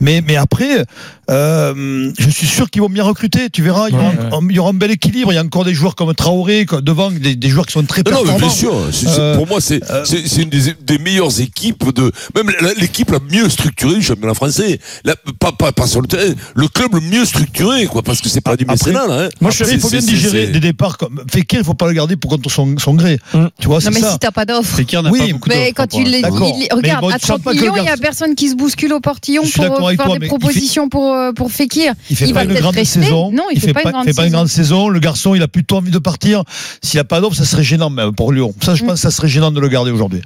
mais 0.00 0.22
mais 0.26 0.36
après, 0.36 0.84
euh, 1.30 2.12
je 2.18 2.30
suis 2.30 2.46
sûr 2.46 2.70
qu'ils 2.70 2.82
vont 2.82 2.88
bien 2.88 3.04
recruter. 3.04 3.50
Tu 3.50 3.62
verras, 3.62 3.88
il 3.88 3.94
y, 3.94 3.98
aura, 3.98 4.10
Ouais, 4.10 4.18
un, 4.32 4.48
il 4.48 4.56
y 4.56 4.58
aura 4.58 4.70
un 4.70 4.74
bel 4.74 4.90
équilibre. 4.90 5.32
Il 5.32 5.36
y 5.36 5.38
a 5.38 5.42
encore 5.42 5.64
des 5.64 5.74
joueurs 5.74 5.94
comme 5.94 6.14
Traoré 6.14 6.66
devant, 6.86 7.10
des, 7.10 7.36
des 7.36 7.48
joueurs 7.50 7.66
qui 7.66 7.72
sont 7.72 7.84
très 7.84 8.02
Non, 8.02 8.12
non, 8.12 8.32
mais 8.32 8.38
performants. 8.38 8.80
bien 8.80 8.92
sûr. 8.92 9.18
Euh, 9.18 9.36
pour 9.36 9.46
moi, 9.46 9.60
c'est 9.60 9.82
euh, 9.90 10.04
une 10.38 10.48
des, 10.48 10.74
des 10.80 10.98
meilleures 10.98 11.38
équipes 11.40 11.92
de 11.94 12.10
même 12.34 12.50
la- 12.60 12.72
l'équipe 12.74 13.10
la 13.10 13.18
mieux 13.30 13.48
structurée 13.50 13.96
du 13.96 14.02
championnat 14.02 14.32
français. 14.34 14.78
La- 15.04 15.16
pas, 15.38 15.52
pas, 15.52 15.72
pas 15.72 15.86
sur 15.86 16.00
le 16.00 16.06
terrain, 16.08 16.32
le 16.54 16.68
club 16.68 16.94
le 16.94 17.00
mieux 17.00 17.24
structuré, 17.26 17.84
quoi, 17.86 18.02
parce 18.02 18.20
que 18.20 18.28
c'est 18.30 18.40
pas 18.40 18.56
du 18.56 18.64
mécénat, 18.64 19.06
là. 19.06 19.24
Hein. 19.24 19.28
Moi, 19.40 19.50
je, 19.50 19.64
il 19.64 19.78
faut 19.80 19.90
bien 19.90 20.00
digérer 20.00 20.46
des 20.46 20.60
départs 20.60 20.96
comme 20.96 21.22
Fekir, 21.30 21.60
il 21.60 21.64
faut 21.64 21.74
pas 21.74 21.86
le 21.88 21.92
garder 21.92 22.16
pour 22.16 22.30
contre 22.30 22.50
son, 22.50 22.76
son 22.78 22.94
gré. 22.94 23.18
Mm. 23.34 23.46
Tu 23.60 23.66
vois, 23.66 23.80
Non, 23.80 23.90
mais 23.92 24.00
ça. 24.00 24.12
si 24.12 24.18
t'as 24.18 24.30
pas 24.30 24.44
d'offre. 24.46 24.76
Fekir 24.76 25.02
n'a 25.02 25.10
Oui, 25.10 25.18
pas 25.18 25.26
beaucoup 25.32 25.48
Mais 25.48 25.72
d'offres, 25.72 25.88
quand. 25.88 26.00
D'accord. 26.22 26.56
il- 26.58 26.68
regarde, 26.74 27.00
bon, 27.02 27.08
à 27.10 27.18
tu 27.18 27.26
sens 27.26 27.40
30 27.40 27.42
pas 27.42 27.50
que 27.52 27.56
le 27.56 27.62
millions, 27.62 27.76
il 27.82 27.86
y 27.86 27.88
a 27.88 27.96
personne 27.96 28.34
qui 28.34 28.48
se 28.48 28.54
bouscule 28.54 28.92
au 28.92 29.00
portillon 29.00 29.42
pour 29.42 29.64
euh, 29.64 29.94
faire 29.96 30.08
des 30.18 30.26
il 30.26 30.28
propositions 30.28 30.88
pour, 30.88 31.12
euh, 31.14 31.32
pour 31.32 31.50
Fekir. 31.50 31.92
Il 32.10 32.16
fait 32.16 32.26
Il 32.28 32.34
pas 32.34 32.44
une 32.44 32.54
grande 32.54 32.74
saison. 32.84 33.32
Non, 33.32 33.44
il 33.52 33.60
fait 33.60 33.72
pas 33.72 33.82
une 33.84 33.90
grande 33.90 34.04
fait 34.06 34.12
pas 34.14 34.22
une 34.22 34.28
saison. 34.28 34.36
grande 34.36 34.48
saison. 34.48 34.88
Le 34.88 35.00
garçon, 35.00 35.34
il 35.34 35.42
a 35.42 35.48
plutôt 35.48 35.76
envie 35.76 35.90
de 35.90 35.98
partir. 35.98 36.44
S'il 36.82 37.00
a 37.00 37.04
pas 37.04 37.20
d'offre, 37.20 37.36
ça 37.36 37.44
serait 37.44 37.62
gênant 37.64 37.90
même 37.90 38.12
pour 38.14 38.32
Lyon. 38.32 38.54
Ça, 38.62 38.74
je 38.74 38.82
Mm. 38.84 38.86
pense 38.88 38.94
que 38.96 39.00
ça 39.00 39.10
serait 39.10 39.28
gênant 39.28 39.50
de 39.50 39.60
le 39.60 39.68
garder 39.68 39.90
aujourd'hui. 39.90 40.20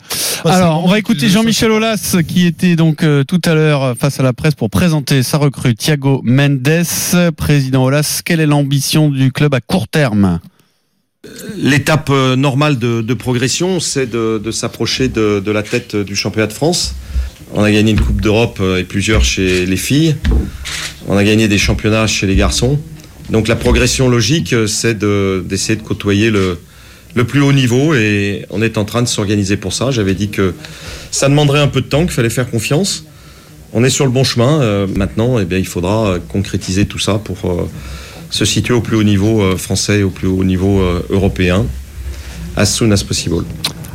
Alors, 0.45 0.85
on 0.85 0.89
va 0.89 0.99
écouter 0.99 1.29
Jean-Michel 1.29 1.71
Aulas 1.71 2.17
qui 2.27 2.47
était 2.47 2.75
donc 2.77 3.03
euh, 3.03 3.25
tout 3.25 3.41
à 3.45 3.55
l'heure 3.55 3.95
face 3.99 4.21
à 4.21 4.23
la 4.23 4.33
presse 4.33 4.55
pour 4.55 4.71
présenter 4.71 5.23
sa 5.23 5.37
recrue 5.39 5.75
Thiago 5.75 6.23
Mendes. 6.25 6.85
Président 7.37 7.85
Aulas, 7.85 8.23
quelle 8.25 8.41
est 8.41 8.47
l'ambition 8.47 9.09
du 9.11 9.33
club 9.33 9.55
à 9.55 9.61
court 9.61 9.87
terme? 9.89 10.41
L'étape 11.59 12.09
euh, 12.11 12.35
normale 12.37 12.79
de, 12.79 13.03
de 13.03 13.15
progression, 13.15 13.79
c'est 13.81 14.07
de, 14.07 14.41
de 14.43 14.51
s'approcher 14.51 15.09
de, 15.09 15.43
de 15.45 15.51
la 15.51 15.63
tête 15.63 15.95
du 15.95 16.17
championnat 16.17 16.47
de 16.47 16.53
France. 16.55 16.95
On 17.53 17.63
a 17.63 17.71
gagné 17.71 17.91
une 17.93 18.01
Coupe 18.01 18.21
d'Europe 18.23 18.59
euh, 18.61 18.79
et 18.79 18.85
plusieurs 18.85 19.23
chez 19.25 19.67
les 19.67 19.77
filles. 19.77 20.17
On 21.09 21.17
a 21.19 21.25
gagné 21.25 21.47
des 21.49 21.59
championnats 21.59 22.07
chez 22.07 22.27
les 22.27 22.37
garçons. 22.37 22.79
Donc 23.31 23.47
la 23.47 23.57
progression 23.57 24.09
logique, 24.09 24.53
euh, 24.53 24.67
c'est 24.67 24.99
de- 24.99 25.45
d'essayer 25.47 25.77
de, 25.77 25.83
côtoyer 25.83 26.31
le, 26.31 26.59
plus 27.27 27.41
haut 27.41 27.53
niveau 27.53 27.95
et 27.95 28.45
on 28.51 28.61
est 28.63 28.77
en 28.79 28.85
train 28.85 29.03
de 29.03 29.09
s'organiser 29.09 29.57
pour 29.57 29.73
ça. 29.73 29.91
J'avais 29.91 30.15
dit 30.15 30.31
que 30.31 30.55
ça 31.11 31.29
demanderait 31.29 31.61
un 31.61 31.69
peu 31.69 31.81
de 31.81 31.87
temps, 31.87 32.03
qu'il 32.03 32.11
fallait 32.13 32.31
faire 32.31 32.51
confiance. 32.51 33.05
On 33.73 33.85
est 33.85 33.91
sur 33.91 34.05
le 34.05 34.11
bon 34.11 34.25
chemin. 34.25 34.61
Euh, 34.63 34.87
maintenant, 34.97 35.39
eh 35.39 35.47
il 35.59 35.67
faudra 35.67 36.09
euh, 36.09 36.19
concrétiser 36.29 36.87
tout 36.87 36.99
ça 36.99 37.21
pour 37.23 37.69
se 38.31 38.45
situer 38.45 38.75
au 38.75 38.81
plus 38.81 38.97
haut 38.97 39.03
niveau 39.05 39.57
français 39.57 40.01
et 40.01 40.03
au 40.03 40.11
plus 40.11 40.29
haut 40.29 40.45
niveau 40.45 40.81
européen 41.11 41.67
as 42.57 42.67
soon 42.67 42.91
as 42.93 43.03
possible. 43.03 43.45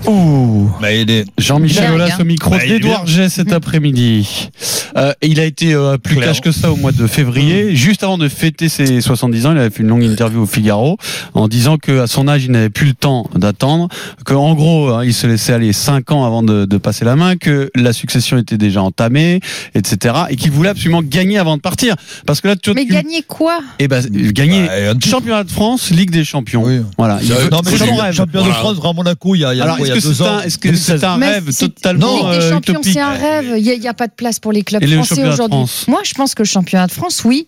Ouh. 0.07 0.69
Il 0.81 1.09
est- 1.11 1.25
Jean-Michel 1.37 1.91
Aulas 1.91 2.05
bien. 2.07 2.17
au 2.19 2.23
micro 2.23 2.51
Bah, 2.51 2.59
d'Edouard. 2.65 3.05
G 3.07 3.29
cet 3.29 3.51
après-midi. 3.51 4.49
Euh, 4.97 5.13
il 5.21 5.39
a 5.39 5.45
été 5.45 5.73
euh, 5.73 5.97
plus 5.97 6.15
cash 6.17 6.41
que 6.41 6.51
ça 6.51 6.71
au 6.71 6.75
mois 6.75 6.91
de 6.91 7.05
février. 7.07 7.75
Juste 7.75 8.03
avant 8.03 8.17
de 8.17 8.27
fêter 8.29 8.69
ses 8.69 9.01
70 9.01 9.45
ans, 9.45 9.51
il 9.51 9.57
avait 9.57 9.69
fait 9.69 9.83
une 9.83 9.89
longue 9.89 10.03
interview 10.03 10.41
au 10.43 10.45
Figaro 10.45 10.97
en 11.33 11.47
disant 11.47 11.77
que 11.77 12.00
à 12.00 12.07
son 12.07 12.27
âge, 12.27 12.45
il 12.45 12.51
n'avait 12.51 12.69
plus 12.69 12.88
le 12.88 12.93
temps 12.93 13.27
d'attendre, 13.35 13.89
que 14.25 14.33
en 14.33 14.53
gros, 14.53 14.89
hein, 14.89 15.03
il 15.03 15.13
se 15.13 15.27
laissait 15.27 15.53
aller 15.53 15.74
5 15.74 16.12
ans 16.12 16.25
avant 16.25 16.43
de, 16.43 16.65
de 16.65 16.77
passer 16.77 17.03
la 17.05 17.15
main, 17.15 17.35
que 17.35 17.69
la 17.75 17.91
succession 17.93 18.38
était 18.38 18.57
déjà 18.57 18.81
entamée, 18.81 19.39
etc. 19.74 20.15
Et 20.29 20.35
qu'il 20.35 20.51
voulait 20.51 20.69
absolument 20.69 21.01
gagner 21.03 21.38
avant 21.38 21.57
de 21.57 21.62
partir. 21.62 21.95
Parce 22.25 22.41
que 22.41 22.47
là, 22.47 22.55
tu, 22.55 22.71
Mais 22.74 22.85
tu- 22.85 22.93
gagner 22.93 23.21
quoi? 23.27 23.59
Eh 23.79 23.88
ben, 23.88 24.03
gagner 24.31 24.67
titre. 24.93 25.07
championnat 25.09 25.43
de 25.43 25.51
France, 25.51 25.89
Ligue 25.91 26.12
des 26.12 26.24
champions. 26.24 26.63
Oui. 26.65 26.81
Voilà. 26.97 27.19
Il 27.21 27.27
veut- 27.29 27.50
Non, 27.50 27.59
mais 27.63 27.71
champion, 27.77 27.95
de 27.95 28.38
Voilà. 28.39 28.53
France, 28.53 28.77
à 28.83 28.93
Monaco, 28.93 29.35
il 29.35 29.39
y 29.39 29.45
a, 29.45 29.53
il 29.53 29.57
y 29.57 29.62
a, 29.62 29.63
Alors, 29.63 29.77
quoi, 29.77 29.88
est-ce 29.95 30.07
il 30.07 30.07
y 30.07 30.07
a 30.07 30.07
que 30.07 30.07
deux 30.07 30.13
c'est 30.13 30.23
un, 30.23 30.41
est-ce 30.41 30.57
que 30.57 30.75
c'est 30.75 31.03
un 31.03 31.17
Mais 31.17 31.33
rêve 31.33 31.57
totalement 31.57 32.29
Ligue 32.29 32.39
des 32.39 32.45
euh, 32.45 32.51
Champions, 32.51 32.73
utopique 32.73 32.93
c'est 32.93 32.99
un 32.99 33.13
rêve. 33.13 33.53
Il 33.57 33.79
n'y 33.79 33.87
a, 33.87 33.93
pas 33.93 34.07
de 34.07 34.13
place 34.13 34.39
pour 34.39 34.51
les 34.51 34.63
clubs 34.63 34.83
Et 34.83 34.87
français 34.87 35.27
aujourd'hui. 35.27 35.57
France 35.57 35.85
Moi, 35.87 36.01
je 36.03 36.13
pense 36.13 36.35
que 36.35 36.43
le 36.43 36.47
championnat 36.47 36.87
de 36.87 36.91
France, 36.91 37.23
oui. 37.23 37.47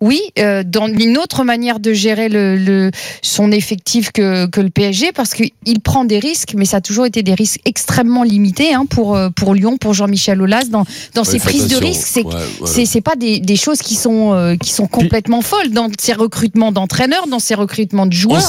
Oui, 0.00 0.20
euh, 0.38 0.62
dans 0.64 0.86
une 0.86 1.18
autre 1.18 1.42
manière 1.42 1.80
de 1.80 1.92
gérer 1.92 2.28
le, 2.28 2.56
le- 2.56 2.90
son 3.20 3.50
effectif 3.50 4.12
que, 4.12 4.46
que 4.46 4.60
le 4.60 4.70
PSG, 4.70 5.10
parce 5.12 5.34
qu'il 5.34 5.50
prend 5.82 6.04
des 6.04 6.20
risques, 6.20 6.54
mais 6.56 6.64
ça 6.66 6.76
a 6.76 6.80
toujours 6.80 7.04
été 7.06 7.24
des 7.24 7.34
risques 7.34 7.58
extrêmement 7.64 8.22
limités 8.22 8.72
hein, 8.72 8.84
pour, 8.88 9.16
euh, 9.16 9.28
pour 9.30 9.54
Lyon, 9.54 9.76
pour 9.76 9.94
Jean-Michel 9.94 10.40
Aulas, 10.40 10.66
dans, 10.70 10.84
dans 11.14 11.24
ses 11.24 11.34
Ouais, 11.34 11.38
prises 11.40 11.66
de 11.68 11.76
risques. 11.76 12.06
C'est 12.06 12.24
Ouais, 12.24 12.84
c'est 12.86 13.00
pas 13.00 13.16
des, 13.16 13.40
des 13.40 13.56
choses 13.56 13.78
qui 13.78 13.94
sont 13.96 14.32
euh, 14.34 14.54
qui 14.56 14.70
sont 14.72 14.86
complètement 14.86 15.40
folles 15.40 15.70
dans 15.70 15.88
ses 15.98 16.12
recrutements 16.12 16.70
d'entraîneurs, 16.72 17.26
dans 17.26 17.38
ses 17.40 17.54
recrutements 17.54 18.06
de 18.06 18.12
joueurs. 18.12 18.40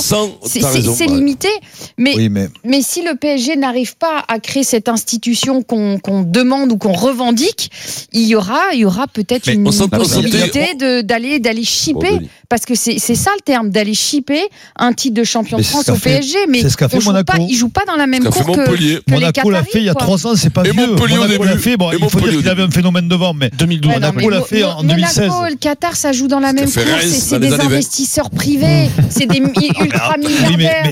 C'est 0.92 1.10
ouais. 1.10 1.16
limité, 1.16 1.50
mais 1.98 2.14
Oui, 2.16 2.30
mais 2.30 2.48
mais 2.64 2.82
si 2.84 3.02
le 3.02 3.16
PSG 3.16 3.56
n'arrive 3.56 3.96
pas 3.98 4.24
à 4.28 4.40
créer 4.40 4.64
cette 4.64 4.88
institution 4.90 5.64
qu'on 5.64 5.98
qu'on 6.00 6.22
demande 6.22 6.72
ou 6.72 6.78
qu'on 6.78 6.94
revendique, 6.94 7.72
il 8.14 8.28
y 8.28 8.36
aura, 8.36 8.60
il 8.74 8.80
y 8.82 8.86
aura 8.86 9.08
peut-être 9.08 9.48
une 9.54 9.64
d'aller 11.40 11.64
chipper, 11.64 12.20
parce 12.48 12.66
que 12.66 12.76
c'est 12.76 13.00
ça 13.00 13.32
le 13.36 13.42
terme, 13.42 13.70
d'aller 13.70 13.94
chipper 13.94 14.42
un 14.78 14.94
titre 14.94 15.16
de 15.16 15.24
champion 15.24 15.58
de 15.58 15.64
France 15.64 15.90
au 15.90 15.96
PSG, 15.96 16.38
mais 16.50 16.62
ce 16.62 16.70
fait 16.70 17.00
joue 17.00 17.12
Pas, 17.24 17.38
jouent 17.52 17.70
pas 17.70 17.86
dans 17.86 17.96
la 17.96 18.08
même 18.08 18.24
cour 18.24 18.56
que, 18.56 18.76
que 18.76 19.12
Monaco 19.12 19.50
l'a 19.50 19.64
fait 19.64 19.80
il 19.80 19.86
y 19.86 19.90
a 19.90 19.94
trois 19.94 20.26
ans, 20.28 20.36
c'est 20.36 20.50
pas 20.50 20.64
et 20.64 20.72
vieux. 20.72 20.88
Monaco 20.88 21.24
au 21.24 21.28
début. 21.28 21.60
Fait, 21.60 21.76
il 21.76 22.10
faut 22.10 22.20
dire 22.20 22.38
qu'il 22.38 22.50
avait 22.50 22.64
un 22.64 22.72
phénomène 22.72 23.08
devant, 23.08 23.34
mais 23.34 23.50
2012. 23.58 23.92
Ouais, 23.92 24.00
Monaco 24.00 24.30
l'a 24.30 24.42
fait 24.42 24.64
en 24.64 24.84
2016. 24.84 25.28
Monaco, 25.28 25.46
le 25.50 25.56
Qatar, 25.56 25.96
ça 25.96 26.12
joue 26.12 26.28
dans 26.28 26.40
la 26.40 26.54
même 26.54 26.70
cour. 26.70 26.84
C'est 27.02 27.40
des 27.40 27.54
investisseurs 27.54 28.30
privés, 28.30 28.90
c'est 29.10 29.26
des 29.26 29.40
ultra 29.40 30.18
milliardaires. 30.18 30.92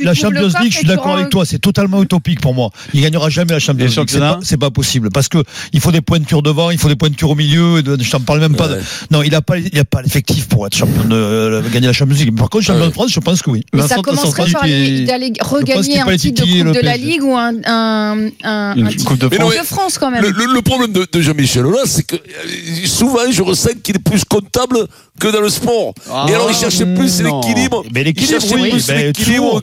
La 0.00 0.14
Champions 0.14 0.48
League, 0.60 0.72
je 0.72 0.78
suis 0.78 0.86
d'accord 0.86 1.16
avec 1.16 1.30
toi, 1.30 1.44
c'est 1.44 1.58
totalement 1.58 2.02
utopique 2.02 2.40
pour 2.40 2.54
moi. 2.54 2.70
Il 2.92 3.00
ne 3.00 3.04
gagnera 3.04 3.28
jamais 3.30 3.52
la 3.52 3.58
Champions 3.58 3.86
League, 3.86 4.40
c'est 4.42 4.56
pas 4.56 4.70
possible, 4.70 5.10
parce 5.10 5.28
que 5.28 5.38
il 5.72 5.80
faut 5.80 5.92
des 5.92 6.00
pointures 6.00 6.42
devant, 6.42 6.70
il 6.70 6.78
faut 6.78 6.88
des 6.88 6.96
pointures 6.96 7.30
au 7.30 7.34
milieu. 7.34 7.82
Je 7.84 8.10
t'en 8.10 8.20
parle 8.20 8.40
même 8.40 8.53
non, 9.10 9.22
il 9.22 9.30
n'a 9.30 9.42
pas, 9.42 9.58
il 9.58 9.78
a 9.78 9.84
pas 9.84 10.02
l'effectif 10.02 10.48
pour 10.48 10.66
être 10.66 10.76
champion 10.76 11.04
de 11.04 11.14
euh, 11.14 11.62
gagner 11.72 11.86
la 11.86 11.92
Champions 11.92 12.16
League. 12.16 12.36
Par 12.36 12.50
contre, 12.50 12.64
champion 12.64 12.84
ah 12.84 12.88
de 12.88 12.92
France, 12.92 13.12
je 13.12 13.20
pense 13.20 13.42
que 13.42 13.50
oui. 13.50 13.64
Mais 13.72 13.82
ça 13.86 13.96
commencerait 13.96 14.50
par 14.50 14.62
d'aller 14.62 15.32
regagner 15.40 16.00
un 16.00 16.16
titre 16.16 16.44
de 16.44 16.62
Coupe 16.62 16.74
de 16.74 16.80
la 16.80 16.96
Ligue 16.96 17.22
ou 17.22 17.36
un, 17.36 17.54
un, 17.64 18.16
de 18.76 19.64
France. 19.64 19.98
quand 19.98 20.10
même. 20.10 20.24
Le, 20.24 20.62
problème 20.62 20.92
de, 20.92 21.20
Jean-Michel 21.20 21.66
Aulas, 21.66 21.86
c'est 21.86 22.04
que 22.04 22.16
euh, 22.16 22.86
souvent, 22.86 23.30
je 23.30 23.42
ressens 23.42 23.70
qu'il 23.82 23.96
est 23.96 23.98
plus 23.98 24.24
comptable 24.24 24.86
que 25.18 25.28
dans 25.28 25.40
le 25.40 25.48
sport. 25.48 25.94
Et 26.28 26.34
alors, 26.34 26.50
il 26.50 26.56
ah, 26.56 26.60
cherchait 26.60 26.86
plus 26.86 27.22
l'équilibre. 27.22 27.82
Mais 27.86 28.02
ben, 28.02 28.04
l'équilibre, 28.04 28.70
plus 28.70 28.90
l'équilibre 28.90 29.62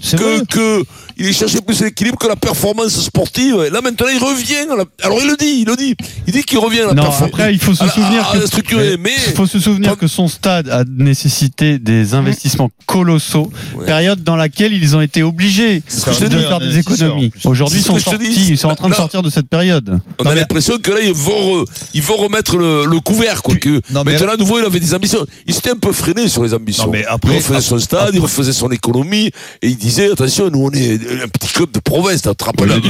que, 0.49 0.83
il 1.17 1.33
cherchait 1.33 1.61
plus 1.61 1.81
l'équilibre 1.81 2.17
que 2.17 2.27
la 2.27 2.35
performance 2.35 2.99
sportive. 3.01 3.63
Et 3.67 3.69
là, 3.69 3.81
maintenant, 3.81 4.07
il 4.13 4.19
revient. 4.19 4.67
Alors, 5.03 5.19
il 5.21 5.27
le 5.27 5.37
dit, 5.37 5.61
il 5.61 5.65
le 5.65 5.75
dit. 5.75 5.95
Il 6.27 6.33
dit 6.33 6.43
qu'il 6.43 6.59
revient 6.59 6.81
à 6.81 6.87
la 6.87 6.95
performance. 6.95 7.21
Après, 7.21 7.53
il 7.53 7.59
faut 7.59 7.73
se 7.73 7.87
souvenir 7.87 8.29
que 8.31 8.37
la 8.37 8.47
structure 8.47 8.80
il 9.27 9.35
faut 9.35 9.45
se 9.45 9.59
souvenir 9.59 9.97
que 9.97 10.07
son 10.07 10.27
stade 10.27 10.69
a 10.69 10.83
nécessité 10.85 11.79
des 11.79 12.03
mmh. 12.03 12.15
investissements 12.15 12.69
colossaux, 12.85 13.51
ouais. 13.75 13.85
période 13.85 14.23
dans 14.23 14.35
laquelle 14.35 14.73
ils 14.73 14.95
ont 14.95 15.01
été 15.01 15.23
obligés 15.23 15.81
de 15.81 16.39
faire 16.39 16.59
des 16.59 16.77
économies. 16.79 17.31
Aujourd'hui, 17.45 17.79
ils 17.79 17.85
sont 17.85 17.99
sortis, 17.99 18.49
ils 18.49 18.57
sont 18.57 18.69
en 18.69 18.75
train 18.75 18.89
de 18.89 18.95
sortir 18.95 19.21
de 19.21 19.29
cette 19.29 19.47
période. 19.47 19.99
On 20.19 20.25
a 20.25 20.35
l'impression 20.35 20.77
que 20.77 20.91
là, 20.91 20.99
ils 21.01 21.13
vont, 21.13 21.65
ils 21.93 22.01
vont 22.01 22.17
remettre 22.17 22.57
le, 22.57 22.85
le 22.85 22.99
couvert, 22.99 23.41
quoi. 23.41 23.55
Que 23.55 23.81
non, 23.91 24.03
mais 24.05 24.13
maintenant, 24.13 24.33
à 24.33 24.37
nouveau, 24.37 24.59
il 24.59 24.65
avait 24.65 24.79
des 24.79 24.93
ambitions. 24.93 25.25
Il 25.45 25.53
s'était 25.53 25.71
un 25.71 25.75
peu 25.75 25.91
freiné 25.91 26.27
sur 26.27 26.43
les 26.43 26.53
ambitions. 26.53 26.85
Non, 26.85 26.91
mais 26.91 27.05
après, 27.05 27.33
il 27.33 27.37
refaisait 27.37 27.61
son 27.61 27.79
stade, 27.79 27.99
après. 28.01 28.17
il 28.17 28.21
refaisait 28.21 28.53
son 28.53 28.71
économie, 28.71 29.31
et 29.61 29.67
il 29.67 29.77
disait, 29.77 30.11
attention, 30.11 30.49
nous, 30.49 30.65
on 30.65 30.71
est 30.71 30.93
un 31.23 31.27
petit 31.27 31.53
club 31.53 31.71
de 31.71 31.79
province, 31.79 32.21
t'as 32.21 32.33
là. 32.65 32.75
Il 32.75 32.81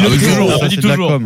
dit 0.69 0.77
toujours. 0.77 1.21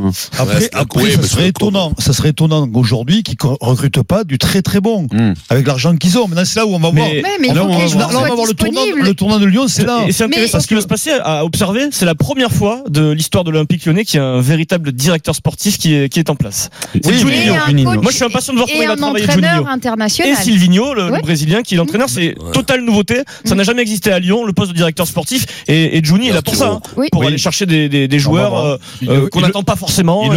Après, 0.73 1.11
ça 1.11 1.27
serait 1.27 1.49
étonnant, 1.49 1.93
ça 1.97 2.13
serait 2.13 2.29
étonnant 2.29 2.67
aujourd'hui 2.73 3.23
recrutent 3.59 4.03
pas 4.03 4.23
du 4.23 4.37
très 4.37 4.54
très 4.61 4.75
très 4.75 4.79
bons 4.79 5.07
mmh. 5.11 5.33
avec 5.49 5.67
l'argent 5.67 5.95
qu'ils 5.95 6.17
ont. 6.17 6.27
Maintenant, 6.27 6.45
c'est 6.45 6.59
là 6.59 6.65
où 6.65 6.69
on 6.73 6.79
va 6.79 6.89
voir. 6.89 7.07
Le 7.09 8.53
tournant, 8.53 8.81
le 8.95 9.13
tournant 9.13 9.39
de 9.39 9.45
Lyon, 9.45 9.67
c'est 9.67 9.85
là. 9.85 10.05
Et 10.07 10.11
c'est 10.11 10.23
intéressant 10.23 10.57
mais... 10.57 10.63
ce 10.63 10.67
qui 10.67 10.73
va 10.75 10.81
se 10.81 10.87
passer 10.87 11.11
à 11.11 11.43
observer. 11.43 11.89
C'est 11.91 12.05
la 12.05 12.15
première 12.15 12.51
fois 12.51 12.83
de 12.89 13.11
l'histoire 13.11 13.43
de 13.43 13.51
l'Olympique 13.51 13.85
lyonnais 13.85 14.05
qu'il 14.05 14.19
y 14.19 14.23
a 14.23 14.25
un 14.25 14.41
véritable 14.41 14.91
directeur 14.91 15.35
sportif 15.35 15.77
qui 15.77 15.93
est, 15.93 16.09
qui 16.09 16.19
est 16.19 16.29
en 16.29 16.35
place. 16.35 16.69
C'est 16.93 17.23
oui, 17.23 17.49
Moi, 17.83 18.11
je 18.11 18.15
suis 18.15 18.23
impatient 18.23 18.53
de 18.53 18.59
voir 18.59 18.69
comment 18.69 18.83
il 18.83 18.87
va 18.87 18.95
travailler 18.95 19.27
Juninho. 19.27 19.67
International. 19.67 20.33
Et 20.33 20.35
Silvino, 20.35 20.93
le, 20.93 21.21
Brésilien 21.21 21.61
qui 21.61 21.75
est 21.75 21.77
l'entraîneur, 21.77 22.09
c'est 22.09 22.35
totale 22.53 22.81
nouveauté. 22.81 23.21
Ça 23.43 23.55
n'a 23.55 23.63
jamais 23.63 23.81
existé 23.81 24.11
à 24.11 24.19
Lyon, 24.19 24.45
le 24.45 24.53
poste 24.53 24.71
de 24.71 24.77
directeur 24.77 25.07
sportif. 25.07 25.45
Et, 25.67 25.97
et 25.97 26.01
il 26.01 26.37
a 26.37 26.41
pour 26.41 26.55
ça, 26.55 26.79
hein, 26.81 27.01
pour 27.11 27.25
aller 27.25 27.37
chercher 27.37 27.65
des, 27.65 28.19
joueurs 28.19 28.55
euh, 28.55 28.77
euh, 29.07 29.27
qu'on 29.29 29.41
n'attend 29.41 29.63
pas 29.63 29.75
forcément 29.75 30.31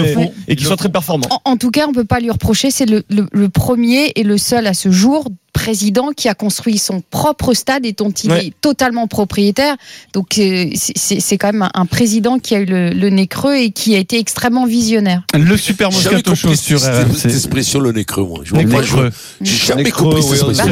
et, 0.48 0.56
qui 0.56 0.64
soient 0.64 0.76
très 0.76 0.88
performants. 0.88 1.28
En, 1.44 1.56
tout 1.56 1.70
cas, 1.70 1.86
on 1.86 1.90
ne 1.90 1.94
peut 1.94 2.04
pas 2.04 2.20
lui 2.20 2.30
reprocher. 2.30 2.70
C'est 2.70 2.86
le 2.86 3.48
premier 3.48 4.07
est 4.14 4.22
le 4.22 4.38
seul 4.38 4.66
à 4.66 4.74
ce 4.74 4.90
jour 4.90 5.24
président 5.58 6.12
qui 6.16 6.28
a 6.28 6.34
construit 6.34 6.78
son 6.78 7.02
propre 7.10 7.52
stade 7.52 7.84
et 7.84 7.92
dont 7.92 8.10
il 8.10 8.30
est 8.30 8.54
totalement 8.60 9.08
propriétaire. 9.08 9.74
Donc 10.12 10.38
euh, 10.38 10.70
c'est 10.74 11.36
quand 11.36 11.52
même 11.52 11.68
un 11.74 11.86
président 11.86 12.38
qui 12.38 12.54
a 12.54 12.60
eu 12.60 12.64
le, 12.64 13.08
nez 13.10 13.26
creux 13.26 13.56
et 13.56 13.70
qui 13.70 13.96
a 13.96 13.98
été 13.98 14.18
extrêmement 14.18 14.66
visionnaire. 14.66 15.22
Le 15.34 15.56
super 15.56 15.90
Moscato 15.90 16.34
Show 16.36 16.54
sur 16.54 16.78
Cette 16.78 17.32
expression 17.32 17.80
le 17.80 17.90
nez 17.90 18.04
creux, 18.04 18.24
moi. 18.24 18.40
J'ai 18.44 19.66
jamais 19.66 19.90
compris 19.90 20.22
cette 20.22 20.48
expression. 20.48 20.66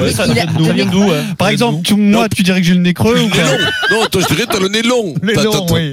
Par 1.36 1.48
exemple, 1.48 1.82
tu, 1.82 1.94
moi, 1.94 2.22
non. 2.22 2.28
tu 2.34 2.44
dirais 2.44 2.60
que 2.60 2.66
j'ai 2.66 2.74
le 2.74 2.80
nez 2.80 2.94
creux 2.94 3.18
ou 3.18 3.28
Non, 3.28 3.58
non 3.90 4.06
toi, 4.06 4.22
je 4.22 4.34
dirais 4.34 4.46
t'as 4.48 4.60
le 4.60 4.68
nez 4.68 4.82
long. 4.82 5.14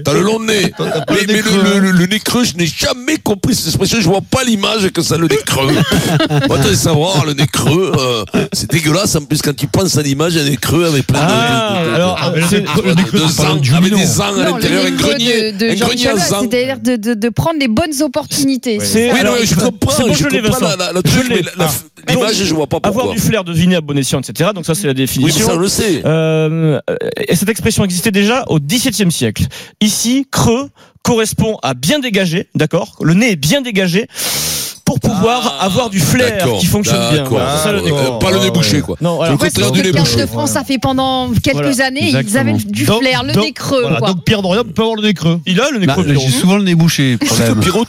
T'as 0.06 0.14
le 0.14 0.22
long 0.22 0.40
nez. 0.40 0.72
Mais 1.10 1.24
le 1.26 2.06
nez 2.06 2.20
creux, 2.20 2.44
je 2.44 2.56
n'ai 2.58 2.68
jamais 2.68 3.18
compris 3.18 3.56
cette 3.56 3.68
expression. 3.68 4.00
Je 4.00 4.08
vois 4.08 4.22
pas 4.22 4.44
l'image 4.44 4.90
que 4.92 5.02
ça 5.02 5.18
le 5.18 5.28
nez 5.28 5.40
creux. 5.46 5.74
Moi, 6.48 6.60
savoir 6.76 7.26
le 7.26 7.34
nez 7.34 7.48
creux. 7.48 7.92
Euh, 7.98 8.46
C'était 8.52 8.83
dégueulasse 8.84 9.16
en 9.16 9.22
plus 9.26 9.42
quand 9.42 9.56
tu 9.56 9.68
penses 9.68 9.98
à 9.98 10.02
l'image, 10.02 10.36
elle 10.36 10.52
est 10.52 10.58
creux 10.58 10.86
avec 10.86 11.08
plein 11.08 11.20
ah, 11.22 11.74
de, 11.74 11.86
de, 11.86 11.90
de, 11.90 11.96
alors, 11.96 12.32
de 12.34 13.28
sang, 13.28 13.76
avec 13.76 13.94
des 13.94 14.22
ans 14.22 14.36
à 14.36 14.44
l'intérieur, 14.44 14.86
un 14.86 14.92
grenier, 14.92 15.50
un 15.50 15.76
grenier 15.76 16.08
à 16.08 16.20
sang. 16.20 16.42
C'est-à-dire 16.42 16.80
de 16.80 17.30
prendre 17.30 17.60
les 17.60 17.68
bonnes 17.68 18.02
opportunités. 18.02 18.80
Oui, 18.80 19.46
je 19.46 19.56
comprends, 19.56 20.14
je 20.14 20.24
comprends 20.24 20.60
la 20.94 21.02
truc, 21.02 21.26
mais 21.30 21.42
ah. 21.60 21.70
l'image, 22.10 22.36
je 22.36 22.54
vois 22.54 22.68
pas 22.68 22.80
pourquoi. 22.80 23.04
Avoir 23.04 23.16
du 23.16 23.22
flair, 23.22 23.44
deviner 23.44 23.76
à 23.76 23.82
bon 23.82 23.98
escient, 23.98 24.20
etc. 24.20 24.52
Donc 24.54 24.66
ça, 24.66 24.76
c'est 24.76 24.88
la 24.88 24.94
définition. 24.94 25.46
Oui, 25.46 25.52
ça, 25.52 25.56
le 25.56 25.68
sait. 25.68 26.02
Euh, 26.06 26.80
et 27.28 27.36
cette 27.36 27.50
expression 27.50 27.84
existait 27.84 28.12
déjà 28.12 28.44
au 28.48 28.60
XVIIe 28.60 29.12
siècle. 29.12 29.46
Ici, 29.82 30.28
creux 30.32 30.70
correspond 31.04 31.58
à 31.64 31.74
bien 31.74 32.00
dégagé, 32.00 32.48
d'accord? 32.56 32.98
Le 33.02 33.14
nez 33.14 33.32
est 33.32 33.36
bien 33.36 33.62
dégagé 33.62 34.08
pour 34.86 35.00
pouvoir 35.00 35.58
ah, 35.60 35.66
avoir 35.66 35.90
du 35.90 36.00
flair 36.00 36.46
qui 36.60 36.66
fonctionne 36.66 37.00
bien. 37.12 37.26
Ça, 37.58 37.72
le 37.72 37.80
euh, 37.80 38.20
pas 38.20 38.32
le 38.32 38.40
débouché 38.40 38.82
quoi. 38.82 38.98
Non, 39.02 39.22
le 39.24 39.38
contraire 39.38 39.72
du 39.72 39.82
débouché. 39.82 40.18
de 40.18 40.26
France, 40.26 40.52
ça 40.52 40.64
fait 40.64 40.78
pendant 40.78 41.32
quelques 41.42 41.80
années, 41.80 42.12
ils 42.12 42.38
avaient 42.38 42.54
du 42.54 42.86
flair, 42.86 43.24
le 43.24 43.34
nez 43.34 43.54
creux. 43.54 43.86
Quoi. 43.98 44.10
Donc 44.10 44.24
Pierre 44.26 44.42
Dorian 44.42 44.64
peut 44.64 44.82
avoir 44.82 44.96
le 44.96 45.04
nez 45.04 45.14
creux. 45.14 45.40
Il 45.46 45.60
a 45.62 45.70
le 45.72 45.80
nez 45.80 45.88
bah, 45.88 45.94
creux. 45.94 46.06
J'ai 46.08 46.30
souvent 46.30 46.58
le 46.58 46.64
nez 46.64 46.76
bouché. 46.76 47.18
Pierrot, 47.62 47.86